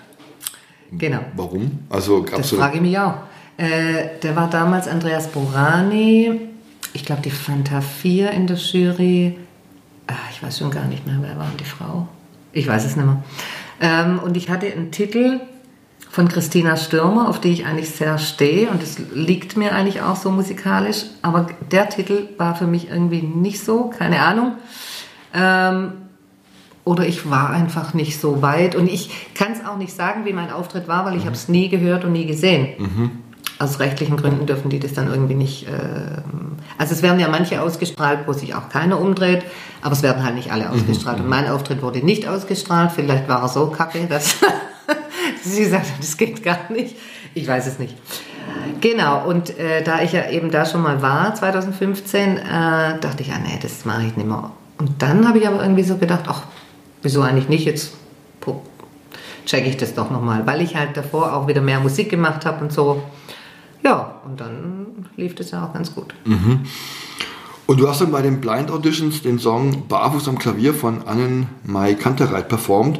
[0.97, 1.19] Genau.
[1.35, 1.79] Warum?
[1.89, 3.15] Also gab's Das so frage ich mich auch.
[3.57, 6.41] Äh, der war damals Andreas Borani,
[6.93, 9.37] ich glaube die Fanta 4 in der Jury.
[10.07, 12.07] Ah, ich weiß schon gar nicht mehr, wer war die Frau?
[12.51, 13.23] Ich weiß es nicht mehr.
[13.79, 15.39] Ähm, und ich hatte einen Titel
[16.09, 20.15] von Christina Stürmer, auf die ich eigentlich sehr stehe und es liegt mir eigentlich auch
[20.15, 24.53] so musikalisch, aber der Titel war für mich irgendwie nicht so, keine Ahnung.
[25.33, 26.02] Ähm,
[26.85, 30.33] oder ich war einfach nicht so weit und ich kann es auch nicht sagen, wie
[30.33, 32.69] mein Auftritt war, weil ich habe es nie gehört und nie gesehen.
[33.59, 35.67] Aus rechtlichen Gründen dürfen die das dann irgendwie nicht.
[35.67, 35.71] Äh,
[36.77, 39.45] also es werden ja manche ausgestrahlt, wo sich auch keiner umdreht,
[39.81, 41.19] aber es werden halt nicht alle ausgestrahlt.
[41.19, 42.91] Und mein Auftritt wurde nicht ausgestrahlt.
[42.91, 44.37] Vielleicht war er so kacke, dass
[45.43, 46.95] sie gesagt hat, das geht gar nicht.
[47.35, 47.95] Ich weiß es nicht.
[48.81, 52.39] Genau, und äh, da ich ja eben da schon mal war, 2015, äh,
[52.99, 54.51] dachte ich, ja, nee, das mache ich nicht mehr.
[54.77, 56.43] Und dann habe ich aber irgendwie so gedacht, ach,
[57.03, 57.65] wieso eigentlich nicht?
[57.65, 57.93] Jetzt
[58.43, 58.59] pu-
[59.45, 62.63] check ich das doch nochmal, weil ich halt davor auch wieder mehr Musik gemacht habe
[62.63, 63.03] und so.
[63.83, 66.13] Ja, und dann lief das ja auch ganz gut.
[67.65, 71.95] Und du hast dann bei den Blind Auditions den Song Barfuß am Klavier von Annen-Mai
[71.95, 72.99] Kantereit performt.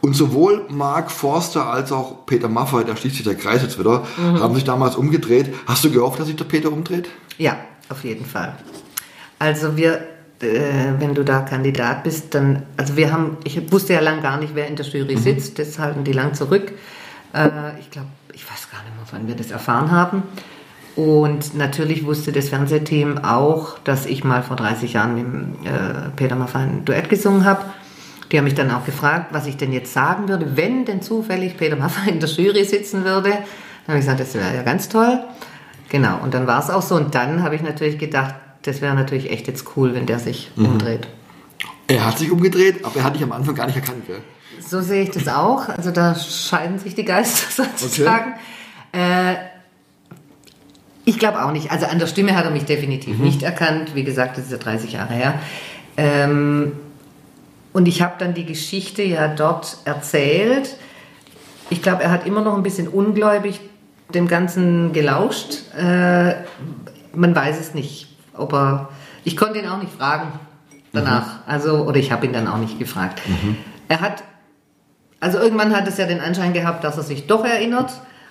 [0.00, 4.04] Und sowohl Mark Forster als auch Peter Maffay, da schließt sich der Kreis jetzt wieder,
[4.18, 5.54] haben sich damals umgedreht.
[5.66, 7.08] Hast du gehofft, dass sich der Peter umdreht?
[7.38, 7.56] Ja,
[7.88, 8.54] auf jeden Fall.
[9.38, 10.06] Also wir,
[10.44, 14.38] äh, wenn du da Kandidat bist, dann, also wir haben, ich wusste ja lang gar
[14.38, 16.72] nicht, wer in der Jury sitzt, das halten die lang zurück.
[17.32, 17.48] Äh,
[17.80, 20.22] ich glaube, ich weiß gar nicht mehr, wann wir das erfahren haben.
[20.96, 26.36] Und natürlich wusste das Fernsehteam auch, dass ich mal vor 30 Jahren mit äh, Peter
[26.36, 27.64] Maffay ein Duett gesungen habe.
[28.30, 31.56] Die haben mich dann auch gefragt, was ich denn jetzt sagen würde, wenn denn zufällig
[31.56, 33.30] Peter Maffay in der Jury sitzen würde.
[33.30, 35.20] Dann habe ich gesagt, das wäre ja ganz toll.
[35.88, 36.94] Genau, und dann war es auch so.
[36.94, 40.50] Und dann habe ich natürlich gedacht, das wäre natürlich echt jetzt cool, wenn der sich
[40.56, 41.06] umdreht.
[41.86, 44.06] Er hat sich umgedreht, aber er hat dich am Anfang gar nicht erkannt.
[44.06, 44.20] Gell?
[44.60, 45.68] So sehe ich das auch.
[45.68, 48.34] Also da scheiden sich die Geister sozusagen.
[48.92, 49.34] Äh,
[51.04, 51.70] ich glaube auch nicht.
[51.70, 53.94] Also an der Stimme hat er mich definitiv nicht erkannt.
[53.94, 55.34] Wie gesagt, das ist ja 30 Jahre her.
[55.98, 56.72] Ähm,
[57.74, 60.76] und ich habe dann die Geschichte ja dort erzählt.
[61.68, 63.60] Ich glaube, er hat immer noch ein bisschen ungläubig
[64.14, 65.62] dem Ganzen gelauscht.
[65.76, 66.34] Äh,
[67.12, 68.88] man weiß es nicht, ob er.
[69.24, 70.32] Ich konnte ihn auch nicht fragen
[70.92, 71.40] danach.
[71.46, 73.20] Also, oder ich habe ihn dann auch nicht gefragt.
[73.88, 74.22] Er hat,
[75.20, 77.90] also irgendwann hat es ja den Anschein gehabt, dass er sich doch erinnert.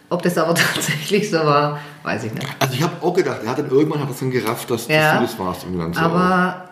[0.10, 2.48] Ob das aber tatsächlich so war, weiß ich nicht.
[2.60, 5.20] Also ich habe auch gedacht, er hat dann irgendwann hat er dann gerafft, dass, Ja,
[5.20, 5.66] dass du das warst.
[5.66, 6.70] Und dann so, Aber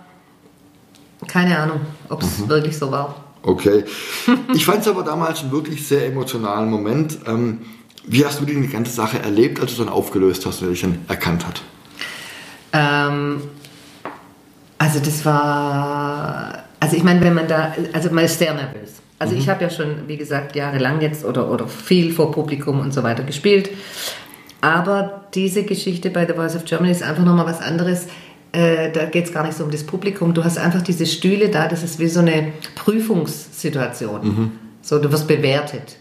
[1.27, 3.15] keine Ahnung, ob es wirklich so war.
[3.43, 3.85] Okay.
[4.53, 7.19] Ich fand es aber damals einen wirklich sehr emotionalen Moment.
[7.25, 7.61] Ähm,
[8.05, 10.81] wie hast du denn die ganze Sache erlebt, als du dann aufgelöst hast, wer dich
[10.81, 11.61] dann erkannt hat?
[12.73, 13.41] Ähm,
[14.77, 19.01] also das war, also ich meine, wenn man da, also man ist sehr nervös.
[19.19, 22.91] Also ich habe ja schon, wie gesagt, jahrelang jetzt oder, oder viel vor Publikum und
[22.91, 23.69] so weiter gespielt.
[24.61, 28.07] Aber diese Geschichte bei The Voice of Germany ist einfach nochmal was anderes.
[28.51, 30.33] Äh, da geht es gar nicht so um das Publikum.
[30.33, 34.21] Du hast einfach diese Stühle da, das ist wie so eine Prüfungssituation.
[34.81, 35.97] So, du wirst bewertet.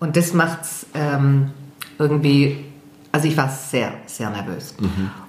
[0.00, 1.50] Und das macht's ähm,
[1.98, 2.64] irgendwie,
[3.12, 4.74] also ich war sehr, sehr nervös.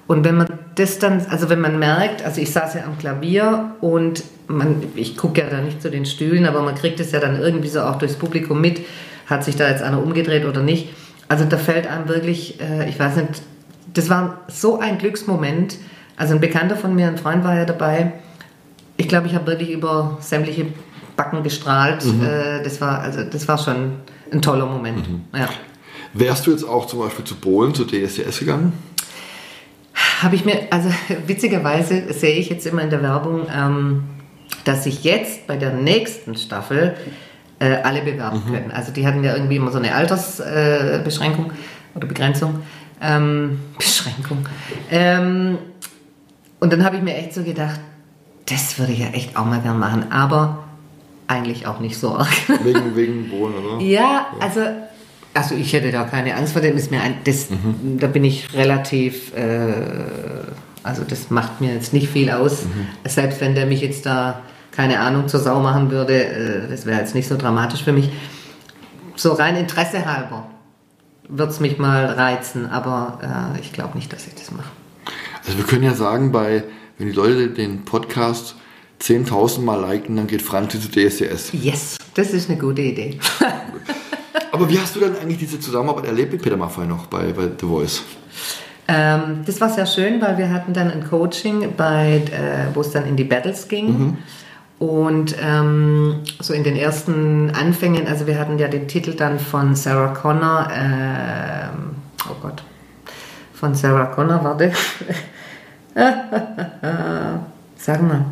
[0.07, 3.71] Und wenn man das dann, also wenn man merkt, also ich saß ja am Klavier
[3.81, 7.19] und man, ich gucke ja da nicht zu den Stühlen, aber man kriegt es ja
[7.19, 8.81] dann irgendwie so auch durchs Publikum mit,
[9.25, 10.89] hat sich da jetzt einer umgedreht oder nicht.
[11.27, 13.41] Also da fällt einem wirklich, äh, ich weiß nicht,
[13.93, 15.77] das war so ein Glücksmoment.
[16.17, 18.13] Also ein Bekannter von mir, ein Freund war ja dabei.
[18.97, 20.67] Ich glaube, ich habe wirklich über sämtliche
[21.15, 22.05] Backen gestrahlt.
[22.05, 23.93] Äh, das war also das war schon
[24.31, 25.07] ein toller Moment.
[25.33, 25.49] Ja.
[26.13, 28.73] Wärst du jetzt auch zum Beispiel zu Polen, zu DSDS gegangen?
[30.25, 30.89] Habe ich mir, also
[31.27, 34.03] witzigerweise sehe ich jetzt immer in der Werbung, ähm,
[34.63, 36.95] dass sich jetzt bei der nächsten Staffel
[37.59, 38.71] äh, alle bewerben können.
[38.71, 42.63] Also die hatten ja irgendwie immer so eine Altersbeschränkung äh, oder Begrenzung.
[43.01, 44.49] Ähm, Beschränkung.
[44.89, 45.59] Ähm,
[46.59, 47.79] und dann habe ich mir echt so gedacht,
[48.47, 50.63] das würde ich ja echt auch mal gern machen, aber
[51.27, 52.33] eigentlich auch nicht so arg.
[52.63, 53.83] Wegen, wegen Polen, oder?
[53.83, 54.61] Ja, also,
[55.35, 56.75] also ich hätte da keine Angst vor dem.
[56.77, 57.49] Ist mir ein, das,
[57.99, 59.73] Da bin ich relativ, äh,
[60.81, 62.63] also das macht mir jetzt nicht viel aus.
[63.05, 66.99] Selbst wenn der mich jetzt da, keine Ahnung, zur Sau machen würde, äh, das wäre
[66.99, 68.09] jetzt nicht so dramatisch für mich.
[69.15, 70.47] So rein Interesse halber
[71.27, 74.69] wird es mich mal reizen, aber äh, ich glaube nicht, dass ich das mache.
[75.45, 76.63] Also wir können ja sagen, bei,
[76.97, 78.55] wenn die Leute den Podcast
[79.01, 81.51] 10.000 Mal liken, dann geht Franzi zu DSDS.
[81.53, 83.19] Yes, das ist eine gute Idee.
[84.55, 87.49] Aber wie hast du denn eigentlich diese Zusammenarbeit erlebt mit Peter Maffay noch bei, bei
[87.59, 88.03] The Voice?
[88.87, 92.91] Ähm, das war sehr schön, weil wir hatten dann ein Coaching, bei, äh, wo es
[92.91, 93.87] dann in die Battles ging.
[93.87, 94.17] Mhm.
[94.79, 99.75] Und ähm, so in den ersten Anfängen, also wir hatten ja den Titel dann von
[99.75, 101.97] Sarah Connor, ähm,
[102.29, 102.63] oh Gott,
[103.53, 104.71] von Sarah Connor, warte.
[107.75, 108.25] Sag mal.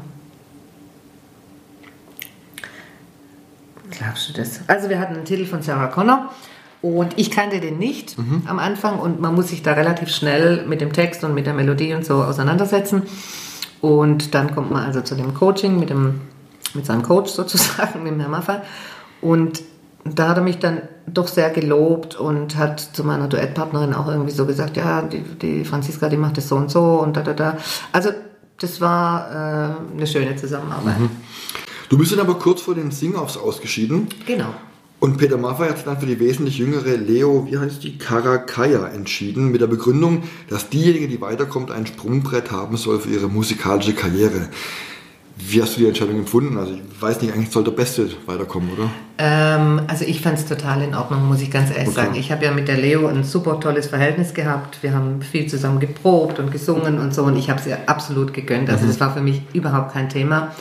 [3.97, 4.61] Glaubst du das?
[4.67, 6.31] Also wir hatten einen Titel von Sarah Connor
[6.81, 10.81] und ich kannte den nicht am Anfang und man muss sich da relativ schnell mit
[10.81, 13.03] dem Text und mit der Melodie und so auseinandersetzen.
[13.81, 16.21] Und dann kommt man also zu dem Coaching mit, dem,
[16.73, 18.59] mit seinem Coach sozusagen, mit dem Herrn Maffay.
[19.21, 19.61] Und
[20.05, 24.31] da hat er mich dann doch sehr gelobt und hat zu meiner Duettpartnerin auch irgendwie
[24.31, 27.33] so gesagt, ja, die, die Franziska, die macht das so und so und da, da,
[27.33, 27.57] da.
[27.91, 28.09] Also
[28.59, 30.95] das war äh, eine schöne Zusammenarbeit.
[31.93, 34.47] Du bist dann aber kurz vor den Sing-Offs ausgeschieden Genau.
[34.99, 38.87] und Peter Maffay hat sich dann für die wesentlich jüngere Leo, wie heißt die, Karakaya
[38.87, 43.93] entschieden, mit der Begründung, dass diejenige, die weiterkommt, ein Sprungbrett haben soll für ihre musikalische
[43.93, 44.49] Karriere.
[45.37, 46.57] Wie hast du die Entscheidung empfunden?
[46.57, 48.89] Also ich weiß nicht, eigentlich soll der Beste weiterkommen, oder?
[49.19, 51.95] Ähm, also ich fand es total in Ordnung, muss ich ganz ehrlich Okay.
[51.95, 52.15] sagen.
[52.15, 54.79] Ich habe ja mit der Leo ein super tolles Verhältnis gehabt.
[54.81, 58.33] Wir haben viel zusammen geprobt und gesungen und so und ich habe es ihr absolut
[58.33, 58.71] gegönnt.
[58.71, 60.55] Also das war für mich überhaupt kein Thema.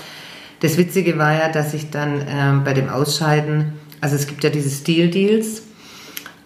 [0.63, 4.51] Das Witzige war ja, dass ich dann ähm, bei dem Ausscheiden, also es gibt ja
[4.51, 5.63] diese Steel-Deals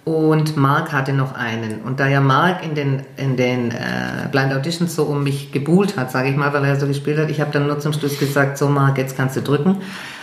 [0.04, 1.82] und Mark hatte noch einen.
[1.82, 5.98] Und da ja Mark in den, in den äh, Blind Auditions so um mich gebuhlt
[5.98, 8.18] hat, sage ich mal, weil er so gespielt hat, ich habe dann nur zum Schluss
[8.18, 9.82] gesagt, so Mark, jetzt kannst du drücken.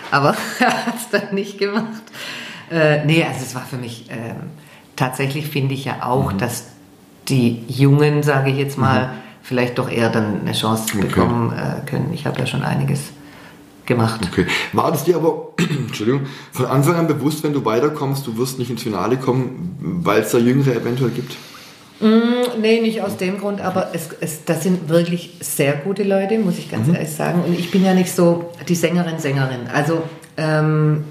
[0.10, 2.02] Aber er hat es dann nicht gemacht.
[2.72, 4.50] Äh, nee, also es war für mich, ähm,
[4.96, 6.70] tatsächlich finde ich ja auch, dass
[7.28, 9.12] die Jungen, sage ich jetzt mal,
[9.44, 11.08] vielleicht doch eher dann eine Chance Okay.
[11.08, 12.12] bekommen äh, können.
[12.12, 13.12] Ich habe ja schon einiges
[13.86, 14.22] gemacht.
[14.32, 14.46] Okay.
[14.72, 18.70] War das dir aber, Entschuldigung, von Anfang an bewusst, wenn du weiterkommst, du wirst nicht
[18.70, 21.36] ins Finale kommen, weil es da Jüngere eventuell gibt?
[22.60, 26.58] Nee, nicht aus dem Grund, aber es, es, das sind wirklich sehr gute Leute, muss
[26.58, 27.44] ich ganz ehrlich sagen.
[27.46, 29.68] Und ich bin ja nicht so die Sängerin, Sängerin.
[29.74, 30.04] Also,
[30.36, 31.06] ähm,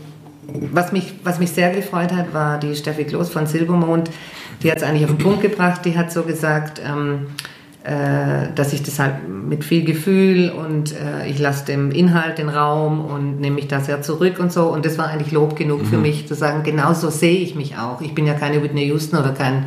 [0.71, 4.11] was, mich, was mich sehr gefreut hat, war die Steffi Kloß von Silbermond.
[4.63, 5.83] Die hat es eigentlich auf den Punkt gebracht.
[5.85, 7.52] Die hat so gesagt, ähm, äh,
[7.85, 13.05] dass ich das halt mit viel Gefühl und äh, ich lasse dem Inhalt den Raum
[13.05, 14.67] und nehme mich da sehr zurück und so.
[14.69, 17.77] Und das war eigentlich Lob genug für mich, zu sagen, genau so sehe ich mich
[17.77, 18.01] auch.
[18.01, 19.67] Ich bin ja keine Whitney Houston oder kein,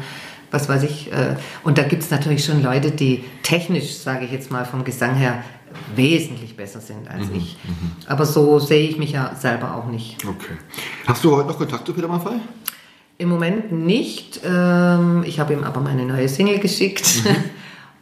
[0.50, 1.12] was weiß ich.
[1.12, 4.86] Äh, und da gibt es natürlich schon Leute, die technisch, sage ich jetzt mal vom
[4.86, 5.44] Gesang her,
[5.96, 7.58] wesentlich besser sind als ich.
[8.08, 10.18] Aber so sehe ich mich ja selber auch nicht.
[10.26, 10.54] Okay.
[11.06, 12.36] Hast du heute noch Kontakt zu Peter Maffay?
[13.18, 14.42] Im Moment nicht.
[14.46, 17.24] Ähm, ich habe ihm aber meine neue Single geschickt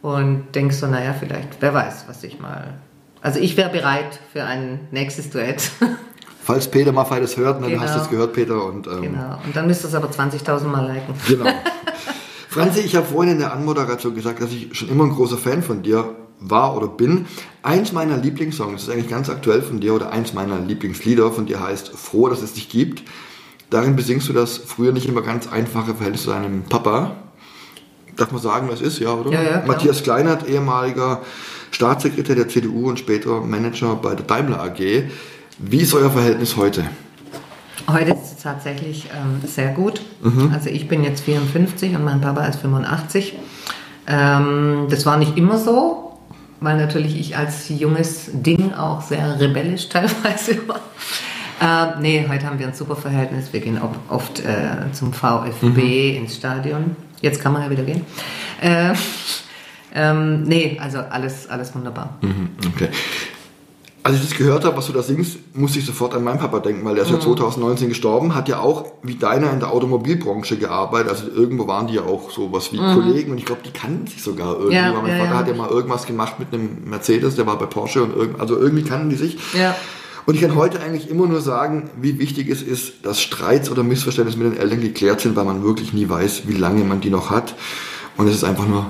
[0.04, 2.74] und denke so, naja, vielleicht, wer weiß, was ich mal.
[3.22, 5.70] Also ich wäre bereit für ein nächstes Duett.
[6.42, 7.80] Falls Peter Maffay das hört, dann Genau.
[7.82, 8.66] hast du es gehört, Peter.
[8.66, 9.38] Und, ähm, genau.
[9.46, 11.14] Und dann müsst ihr es aber 20.000 Mal liken.
[11.26, 11.50] Genau.
[12.50, 15.62] Franzi, ich habe vorhin in der Anmoderation gesagt, dass ich schon immer ein großer Fan
[15.62, 17.24] von dir war oder bin.
[17.62, 21.46] Eins meiner Lieblingssongs, das ist eigentlich ganz aktuell von dir, oder eins meiner Lieblingslieder von
[21.46, 23.04] dir heißt Froh, dass es dich gibt.
[23.70, 27.12] Darin besingst du das früher nicht immer ganz einfache Verhältnis zu deinem Papa.
[28.16, 29.30] Darf man sagen, was ist, ja, oder?
[29.32, 29.62] Ja, ja.
[29.66, 31.22] Matthias Kleinert, ehemaliger
[31.70, 34.78] Staatssekretär der CDU und später Manager bei der Daimler AG.
[35.58, 36.84] Wie ist euer Verhältnis heute?
[37.88, 40.00] Heute ist es tatsächlich ähm, sehr gut.
[40.22, 40.50] Mhm.
[40.54, 43.34] Also ich bin jetzt 54 und mein Papa ist 85.
[44.06, 46.18] Ähm, das war nicht immer so,
[46.60, 50.80] weil natürlich ich als junges Ding auch sehr rebellisch teilweise war.
[51.60, 53.52] Ähm, nee, heute haben wir ein super Verhältnis.
[53.52, 56.24] Wir gehen auch oft äh, zum VfB Mhm.
[56.24, 56.96] ins Stadion.
[57.24, 58.04] Jetzt kann man ja wieder gehen.
[58.60, 58.92] Äh,
[59.94, 62.18] ähm, nee, also alles, alles wunderbar.
[62.20, 62.88] Mhm, Okay.
[64.06, 66.58] Als ich das gehört habe, was du da singst, musste ich sofort an meinen Papa
[66.58, 70.58] denken, weil der ist ja 2019 gestorben, hat ja auch wie deiner in der Automobilbranche
[70.58, 71.08] gearbeitet.
[71.08, 74.22] Also irgendwo waren die ja auch sowas wie Kollegen und ich glaube, die kannten sich
[74.22, 74.76] sogar irgendwie.
[74.76, 75.38] Ja, weil mein ja, Vater ja.
[75.38, 78.58] hat ja mal irgendwas gemacht mit einem Mercedes, der war bei Porsche und irgend, also
[78.58, 79.38] irgendwie kannten die sich.
[79.54, 79.74] Ja.
[80.26, 83.82] Und ich kann heute eigentlich immer nur sagen, wie wichtig es ist, dass Streits oder
[83.82, 87.10] Missverständnisse mit den Eltern geklärt sind, weil man wirklich nie weiß, wie lange man die
[87.10, 87.54] noch hat.
[88.16, 88.86] Und es ist einfach nur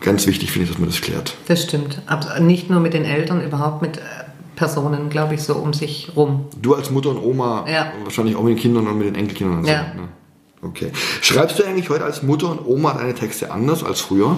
[0.00, 1.34] ganz wichtig, finde ich, dass man das klärt.
[1.46, 2.02] Das stimmt.
[2.06, 4.00] Aber nicht nur mit den Eltern, überhaupt mit äh,
[4.56, 6.46] Personen, glaube ich, so um sich rum.
[6.60, 7.92] Du als Mutter und Oma, Ja.
[8.02, 9.86] wahrscheinlich auch mit den Kindern und mit den Enkelkindern und Ja.
[9.94, 10.00] so.
[10.02, 10.08] Ne?
[10.62, 10.92] Okay.
[11.20, 14.36] Schreibst du eigentlich heute als Mutter und Oma deine Texte anders als früher?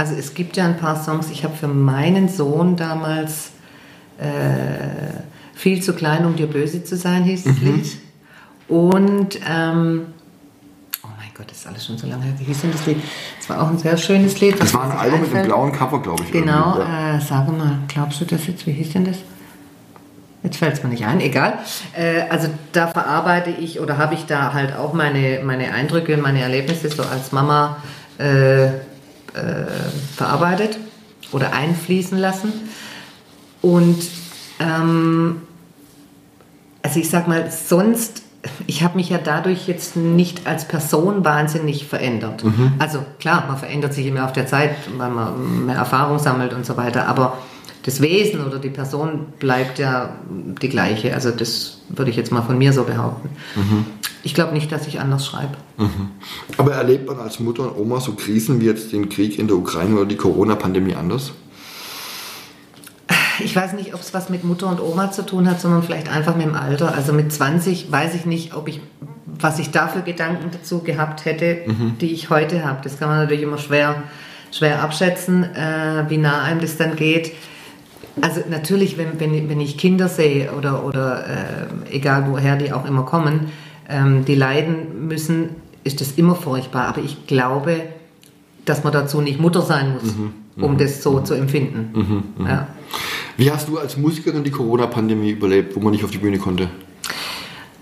[0.00, 3.50] Also es gibt ja ein paar Songs, ich habe für meinen Sohn damals
[4.18, 4.24] äh,
[5.54, 7.98] viel zu klein, um dir böse zu sein, hieß das Lied.
[8.66, 10.06] Und, ähm,
[11.02, 12.32] oh mein Gott, das ist alles schon so lange her.
[12.38, 12.96] Wie hieß denn das Lied?
[13.40, 14.58] Das war auch ein sehr schönes Lied.
[14.58, 15.46] Das war ein Album mit einem einfällt.
[15.48, 16.32] blauen Cover, glaube ich.
[16.32, 17.16] Genau, ja.
[17.16, 18.66] äh, sage mal, glaubst du das jetzt?
[18.66, 19.18] Wie hieß denn das?
[20.42, 21.58] Jetzt fällt es mir nicht ein, egal.
[21.94, 26.40] Äh, also da verarbeite ich oder habe ich da halt auch meine, meine Eindrücke, meine
[26.40, 27.76] Erlebnisse so als Mama
[28.16, 28.68] äh,
[30.16, 30.78] verarbeitet
[31.32, 32.52] oder einfließen lassen.
[33.62, 34.02] Und
[34.58, 35.42] ähm,
[36.82, 38.22] also ich sag mal, sonst,
[38.66, 42.42] ich habe mich ja dadurch jetzt nicht als Person wahnsinnig verändert.
[42.78, 46.64] Also klar, man verändert sich im Laufe der Zeit, weil man mehr Erfahrung sammelt und
[46.64, 47.38] so weiter, aber
[47.82, 51.14] das Wesen oder die Person bleibt ja die gleiche.
[51.14, 53.30] Also das würde ich jetzt mal von mir so behaupten.
[54.22, 55.56] Ich glaube nicht, dass ich anders schreibe.
[56.58, 59.56] Aber erlebt man als Mutter und Oma so Krisen wie jetzt den Krieg in der
[59.56, 61.32] Ukraine oder die Corona-Pandemie anders?
[63.42, 66.10] Ich weiß nicht, ob es was mit Mutter und Oma zu tun hat, sondern vielleicht
[66.10, 66.94] einfach mit dem Alter.
[66.94, 68.80] Also mit 20 weiß ich nicht, ob ich,
[69.26, 71.62] was ich da für Gedanken dazu gehabt hätte,
[72.00, 72.80] die ich heute habe.
[72.84, 74.02] Das kann man natürlich immer schwer,
[74.52, 77.32] schwer abschätzen, äh, wie nah einem das dann geht.
[78.20, 82.84] Also natürlich, wenn, wenn, wenn ich Kinder sehe oder, oder äh, egal woher die auch
[82.84, 83.50] immer kommen,
[83.90, 85.50] ähm, die leiden müssen,
[85.84, 86.86] ist das immer furchtbar.
[86.86, 87.82] Aber ich glaube,
[88.64, 90.14] dass man dazu nicht Mutter sein muss,
[90.56, 92.24] um das so zu empfinden.
[92.46, 92.68] Ja.
[93.36, 96.68] Wie hast du als Musikerin die Corona-Pandemie überlebt, wo man nicht auf die Bühne konnte?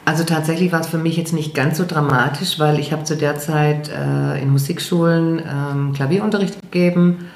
[0.04, 3.16] Also tatsächlich war es für mich jetzt nicht ganz so dramatisch, weil ich habe zu
[3.16, 7.26] der Zeit äh, in Musikschulen ähm, Klavierunterricht gegeben,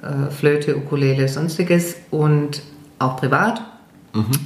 [0.00, 2.62] äh, Flöte, Ukulele, sonstiges und
[2.98, 3.62] auch privat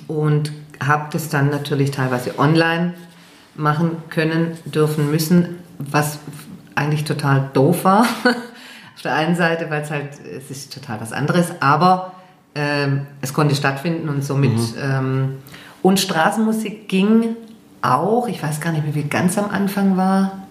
[0.09, 0.53] und
[0.85, 2.95] habe das dann natürlich teilweise online
[3.57, 6.19] machen können, dürfen, müssen, was
[6.75, 8.03] eigentlich total doof war.
[8.95, 12.13] Auf der einen Seite, weil es halt, es ist total was anderes, aber
[12.55, 14.59] ähm, es konnte stattfinden und somit.
[14.81, 15.37] Ähm,
[15.83, 17.37] und Straßenmusik ging
[17.83, 20.43] auch, ich weiß gar nicht mehr, wie ganz am Anfang war.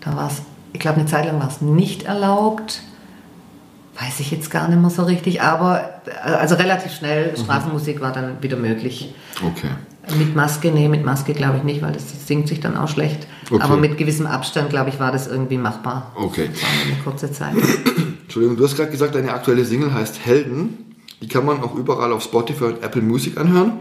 [0.00, 2.82] Da war es, ich glaube, eine Zeit lang war es nicht erlaubt.
[3.98, 8.42] Weiß ich jetzt gar nicht mehr so richtig, aber also relativ schnell, Straßenmusik war dann
[8.42, 9.14] wieder möglich.
[9.36, 9.70] Okay.
[10.16, 12.88] Mit Maske, nee, mit Maske glaube ich nicht, weil das, das singt sich dann auch
[12.88, 13.26] schlecht.
[13.50, 13.62] Okay.
[13.62, 16.12] Aber mit gewissem Abstand, glaube ich, war das irgendwie machbar.
[16.14, 16.48] Okay.
[16.52, 17.54] Das war eine kurze Zeit.
[18.22, 20.96] Entschuldigung, du hast gerade gesagt, deine aktuelle Single heißt Helden.
[21.20, 23.72] Die kann man auch überall auf Spotify und Apple Music anhören.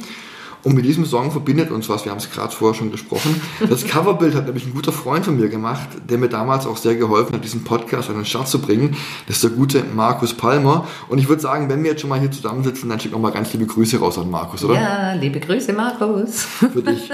[0.63, 3.41] Und mit diesem Song verbindet uns was, wir haben es gerade vorher schon gesprochen.
[3.69, 6.95] Das Coverbild hat nämlich ein guter Freund von mir gemacht, der mir damals auch sehr
[6.95, 8.97] geholfen hat, diesen Podcast an den Start zu bringen.
[9.27, 10.85] Das ist der gute Markus Palmer.
[11.07, 13.31] Und ich würde sagen, wenn wir jetzt schon mal hier zusammensitzen, dann schick noch mal
[13.31, 14.75] ganz liebe Grüße raus an Markus, oder?
[14.75, 16.41] Ja, liebe Grüße, Markus.
[16.43, 17.09] Für dich.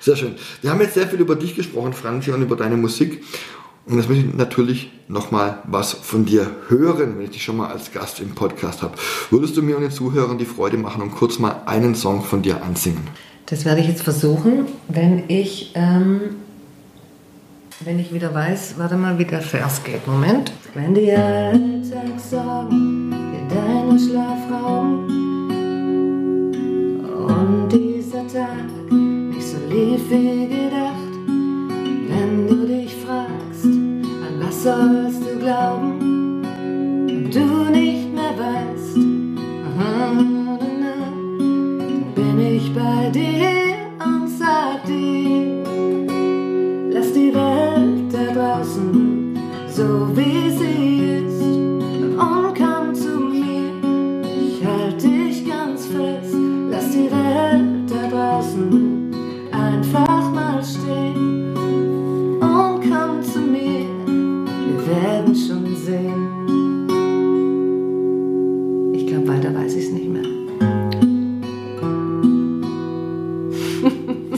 [0.00, 0.34] Sehr schön.
[0.62, 3.22] Wir haben jetzt sehr viel über dich gesprochen, Franzi, und über deine Musik.
[3.86, 7.68] Und jetzt möchte ich natürlich nochmal was von dir hören, wenn ich dich schon mal
[7.68, 8.94] als Gast im Podcast habe.
[9.30, 12.42] Würdest du mir und den Zuhörern die Freude machen und kurz mal einen Song von
[12.42, 13.06] dir ansingen?
[13.46, 16.20] Das werde ich jetzt versuchen, wenn ich, ähm,
[17.84, 20.04] wenn ich wieder weiß, warte mal, wie der Vers geht.
[20.08, 20.50] Moment.
[20.74, 25.06] Wenn die Alltagssorgen in deinen Schlafraum
[27.24, 31.05] und dieser Tag nicht so lief wie gedacht,
[34.66, 36.42] sollst du glauben,
[37.08, 38.96] und du nicht mehr weißt,
[39.78, 40.58] dann
[42.16, 43.55] bin ich bei dir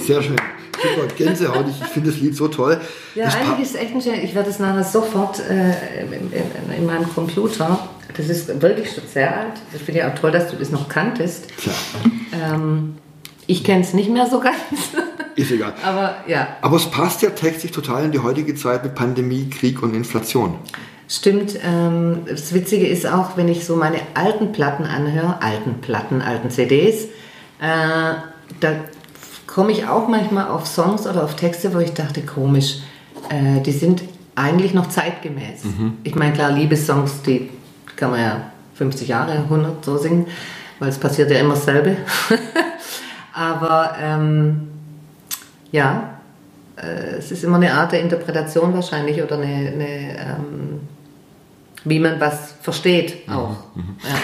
[0.08, 0.36] Sehr schön.
[0.80, 1.66] Super, Gänsehaut.
[1.68, 2.80] Ich, ich finde das Lied so toll.
[3.14, 4.14] Ja, das eigentlich ist echt ein schön.
[4.14, 7.90] Ich werde es nachher sofort äh, in, in, in meinem Computer.
[8.16, 9.52] Das ist wirklich schon sehr alt.
[9.74, 11.48] Ich finde ja auch toll, dass du das noch kanntest.
[11.58, 11.72] Tja,
[12.32, 12.94] Ähm,
[13.46, 14.56] ich kenne es nicht mehr so ganz.
[15.36, 15.74] ist egal.
[15.84, 19.82] Aber ja, Aber es passt ja textlich total in die heutige Zeit mit Pandemie, Krieg
[19.82, 20.54] und Inflation.
[21.06, 21.58] stimmt.
[21.62, 26.48] Ähm, das Witzige ist auch, wenn ich so meine alten Platten anhöre, alten Platten, alten
[26.48, 27.04] CDs,
[27.60, 28.14] äh,
[28.60, 28.70] da
[29.48, 32.76] komme ich auch manchmal auf Songs oder auf Texte, wo ich dachte, komisch,
[33.30, 34.04] äh, die sind
[34.36, 35.64] eigentlich noch zeitgemäß.
[36.04, 37.50] Ich meine, klar, Liebessongs, die
[37.96, 40.26] kann man ja 50 Jahre, 100 so singen,
[40.78, 41.96] weil es passiert ja immer dasselbe.
[43.32, 44.68] Aber ähm,
[45.72, 46.20] ja,
[46.76, 50.80] äh, es ist immer eine Art der Interpretation wahrscheinlich oder eine, eine ähm,
[51.84, 53.56] wie man was versteht auch.
[53.76, 54.14] Ja.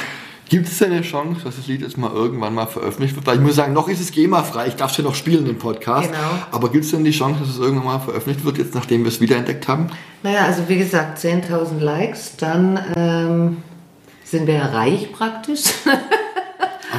[0.49, 3.26] Gibt es eine Chance, dass das Lied jetzt mal irgendwann mal veröffentlicht wird?
[3.26, 5.59] Weil ich muss sagen, noch ist es GEMA-frei, ich darf es ja noch spielen im
[5.59, 6.11] Podcast.
[6.11, 6.18] Genau.
[6.51, 9.09] Aber gibt es denn die Chance, dass es irgendwann mal veröffentlicht wird, jetzt nachdem wir
[9.09, 9.88] es wiederentdeckt haben?
[10.22, 13.57] Naja, also wie gesagt, 10.000 Likes, dann ähm,
[14.24, 15.62] sind wir ja reich praktisch.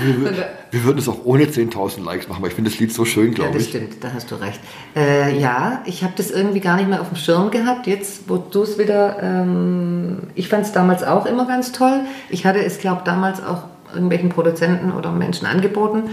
[0.04, 2.94] Wir, wür- wir würden es auch ohne 10.000 Likes machen, weil ich finde das Lied
[2.94, 3.70] so schön, Ja, glaube das ich.
[3.70, 4.60] stimmt, da hast du recht.
[4.96, 7.88] Äh, ja, ich habe das irgendwie gar nicht mehr auf dem Schirm gehabt.
[7.88, 12.02] Jetzt, wo du es wieder, ähm, ich fand es damals auch immer ganz toll.
[12.30, 16.04] Ich hatte es, glaube damals auch irgendwelchen Produzenten oder Menschen angeboten.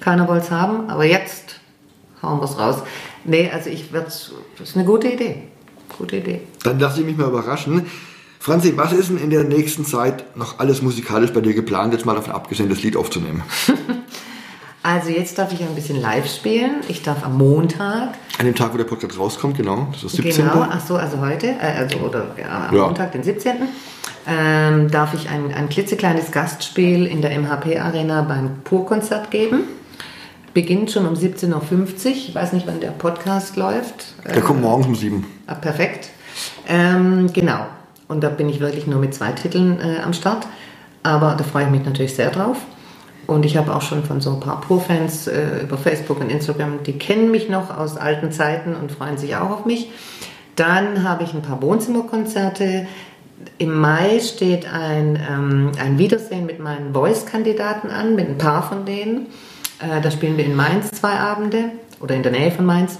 [0.00, 1.60] Keiner wollte es haben, aber jetzt
[2.22, 2.82] hauen wir es raus.
[3.24, 4.32] Nee, also ich werde das
[4.62, 5.42] ist eine gute Idee.
[5.98, 6.40] Gute Idee.
[6.62, 7.86] Dann lasse ich mich mal überraschen.
[8.42, 12.06] Franzi, was ist denn in der nächsten Zeit noch alles musikalisch bei dir geplant, jetzt
[12.06, 13.42] mal davon abgesehen, das Lied aufzunehmen?
[14.82, 16.76] Also jetzt darf ich ein bisschen live spielen.
[16.88, 20.48] Ich darf am Montag An dem Tag, wo der Podcast rauskommt, genau, das ist 17.
[20.48, 22.86] Genau, ach so, also heute, äh, also oder ja, am Ja.
[22.86, 23.56] Montag, den 17.
[24.26, 29.64] Ähm, darf ich ein, ein klitzekleines Gastspiel in der MHP Arena beim Pur-Konzert geben.
[30.54, 32.12] Beginnt schon um 17.50 Uhr.
[32.12, 34.14] Ich weiß nicht, wann der Podcast läuft.
[34.24, 35.26] Der kommt morgens um 7.
[35.46, 36.08] Ah, perfekt.
[36.66, 37.66] Ähm, genau.
[38.10, 40.44] Und da bin ich wirklich nur mit zwei Titeln äh, am Start.
[41.04, 42.56] Aber da freue ich mich natürlich sehr drauf.
[43.28, 46.82] Und ich habe auch schon von so ein paar Pur-Fans äh, über Facebook und Instagram,
[46.84, 49.92] die kennen mich noch aus alten Zeiten und freuen sich auch auf mich.
[50.56, 52.88] Dann habe ich ein paar Wohnzimmerkonzerte.
[53.58, 58.84] Im Mai steht ein, ähm, ein Wiedersehen mit meinen Voice-Kandidaten an, mit ein paar von
[58.84, 59.26] denen.
[59.78, 61.66] Äh, da spielen wir in Mainz zwei Abende
[62.00, 62.98] oder in der Nähe von Mainz.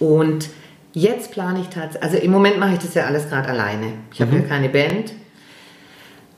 [0.00, 0.48] Und
[0.92, 3.92] jetzt plane ich tatsächlich, also im Moment mache ich das ja alles gerade alleine.
[4.12, 5.12] Ich habe ja keine Band.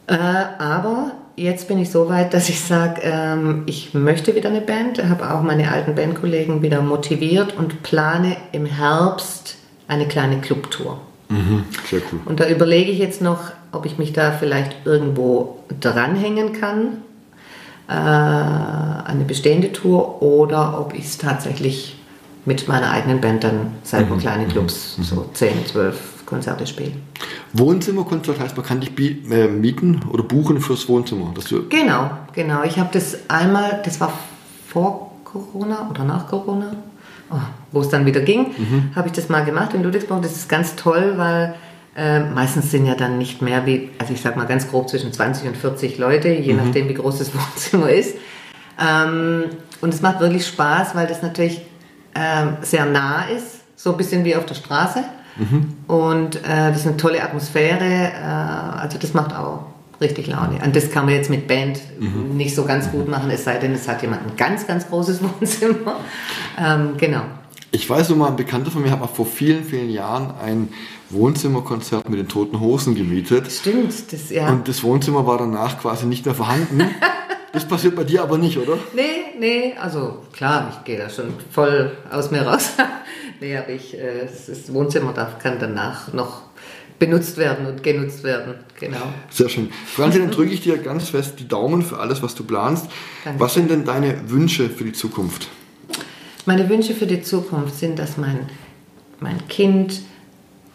[0.07, 4.61] Äh, aber jetzt bin ich so weit, dass ich sage, ähm, ich möchte wieder eine
[4.61, 9.57] Band, habe auch meine alten Bandkollegen wieder motiviert und plane im Herbst
[9.89, 11.01] eine kleine Clubtour.
[11.89, 12.21] Sehr cool.
[12.27, 16.99] Und da überlege ich jetzt noch, ob ich mich da vielleicht irgendwo dranhängen kann,
[17.89, 21.97] äh, eine bestehende Tour, oder ob ich es tatsächlich
[22.45, 26.93] mit meiner eigenen Band dann selber kleine Clubs, so 10, 12 Konzerte spiele.
[27.53, 31.33] Wohnzimmerkonzert heißt, man kann dich äh, mieten oder buchen fürs Wohnzimmer.
[31.69, 32.63] Genau, genau.
[32.65, 34.13] Ich habe das einmal, das war
[34.69, 36.73] vor Corona oder nach Corona,
[37.31, 37.37] oh,
[37.71, 38.55] wo es dann wieder ging,
[38.95, 40.23] habe ich das mal gemacht in Ludwigsburg.
[40.23, 41.55] Das ist ganz toll, weil
[41.95, 45.13] äh, meistens sind ja dann nicht mehr wie, also ich sag mal ganz grob zwischen
[45.13, 48.17] 20 und 40 Leute, je nachdem wie groß das Wohnzimmer ist.
[48.81, 49.45] Ähm,
[49.83, 51.63] und es macht wirklich Spaß, weil das natürlich
[52.15, 55.05] ähm, sehr nah ist, so ein bisschen wie auf der Straße.
[55.87, 59.65] Und äh, das ist eine tolle Atmosphäre, äh, also das macht auch
[60.01, 60.59] richtig Laune.
[60.63, 61.81] Und das kann man jetzt mit Band
[62.35, 65.21] nicht so ganz gut machen, es sei denn, es hat jemand ein ganz, ganz großes
[65.41, 65.97] Wohnzimmer.
[66.59, 67.23] Ähm, genau.
[67.73, 70.69] Ich weiß nur mal, ein Bekannter von mir hat mal vor vielen, vielen Jahren ein
[71.09, 73.51] Wohnzimmerkonzert mit den Toten Hosen gemietet.
[73.51, 74.51] Stimmt, das ja.
[74.51, 76.83] Und das Wohnzimmer war danach quasi nicht mehr vorhanden.
[77.55, 78.79] Das passiert bei dir aber nicht, oder?
[78.95, 82.71] Nee, nee, also klar, ich gehe da schon voll aus mir raus.
[83.41, 86.45] nee, aber ich, äh, das Wohnzimmer darf, kann danach noch
[86.99, 88.55] benutzt werden und genutzt werden.
[88.81, 89.03] Genau.
[89.29, 89.71] Sehr schön.
[89.85, 92.87] Franzi, dann drücke ich dir ganz fest die Daumen für alles, was du planst.
[93.23, 93.39] Danke.
[93.39, 95.49] Was sind denn deine Wünsche für die Zukunft?
[96.45, 98.49] Meine Wünsche für die Zukunft sind, dass mein,
[99.21, 100.01] mein Kind,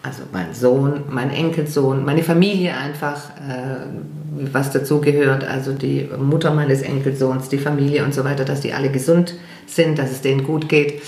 [0.01, 6.53] also mein Sohn, mein Enkelsohn, meine Familie einfach, äh, was dazu gehört, also die Mutter
[6.53, 9.34] meines Enkelsohns, die Familie und so weiter, dass die alle gesund
[9.65, 11.01] sind, dass es denen gut geht.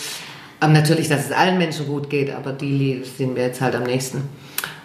[0.61, 3.83] Ähm, natürlich, dass es allen Menschen gut geht, aber die sind mir jetzt halt am
[3.83, 4.23] nächsten.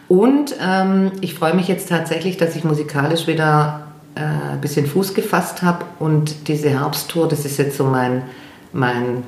[0.06, 5.14] Und ähm, ich freue mich jetzt tatsächlich, dass ich musikalisch wieder äh, ein bisschen Fuß
[5.14, 8.22] gefasst habe und diese Herbsttour, das ist jetzt so mein,
[8.72, 9.24] mein,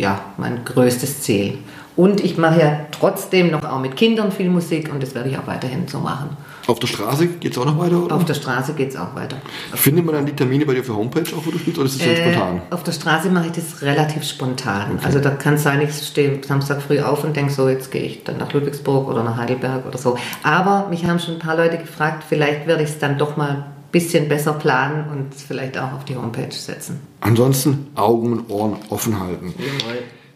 [0.00, 1.58] ja, mein größtes Ziel.
[1.96, 5.36] Und ich mache ja trotzdem noch auch mit Kindern viel Musik und das werde ich
[5.36, 6.30] auch weiterhin so machen.
[6.66, 8.14] Auf der Straße geht es auch noch weiter, oder?
[8.16, 9.36] Auf der Straße geht es auch weiter.
[9.74, 11.86] Findet man dann die Termine bei dir auf der Homepage auch, wo du spielst, oder
[11.88, 12.62] ist das Äh, spontan?
[12.70, 14.98] auf der Straße mache ich das relativ spontan.
[15.02, 18.02] Also da kann es sein, ich stehe Samstag früh auf und denke so, jetzt gehe
[18.02, 20.16] ich dann nach Ludwigsburg oder nach Heidelberg oder so.
[20.42, 23.66] Aber mich haben schon ein paar Leute gefragt, vielleicht werde ich es dann doch mal
[23.92, 27.00] bisschen besser planen und vielleicht auch auf die Homepage setzen.
[27.20, 29.54] Ansonsten Augen und Ohren offen halten.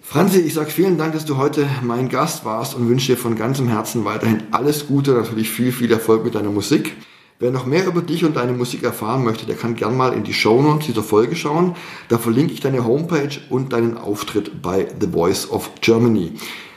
[0.03, 3.37] Franzi, ich sage vielen Dank, dass du heute mein Gast warst und wünsche dir von
[3.37, 6.95] ganzem Herzen weiterhin alles Gute, natürlich viel, viel Erfolg mit deiner Musik.
[7.41, 10.23] Wer noch mehr über dich und deine Musik erfahren möchte, der kann gern mal in
[10.23, 11.75] die Shownotes dieser Folge schauen.
[12.09, 16.33] Da verlinke ich deine Homepage und deinen Auftritt bei The Voice of Germany.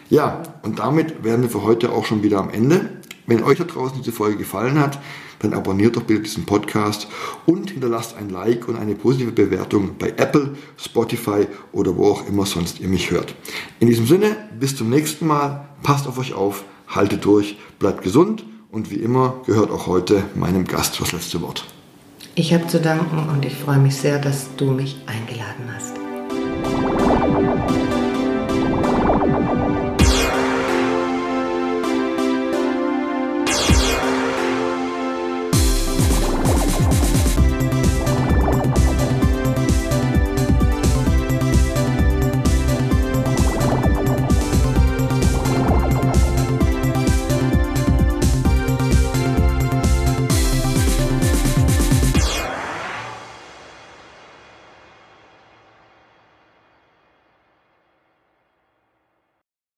[0.09, 2.96] Ja, und damit wären wir für heute auch schon wieder am Ende.
[3.27, 4.99] Wenn euch da draußen diese Folge gefallen hat,
[5.39, 7.07] dann abonniert doch bitte diesen Podcast
[7.45, 12.45] und hinterlasst ein Like und eine positive Bewertung bei Apple, Spotify oder wo auch immer
[12.45, 13.35] sonst ihr mich hört.
[13.81, 18.45] In diesem Sinne, bis zum nächsten Mal, passt auf euch auf, haltet durch, bleibt gesund
[18.71, 21.65] und wie immer gehört auch heute meinem Gast das letzte Wort.
[22.35, 25.96] Ich habe zu danken und ich freue mich sehr, dass du mich eingeladen hast.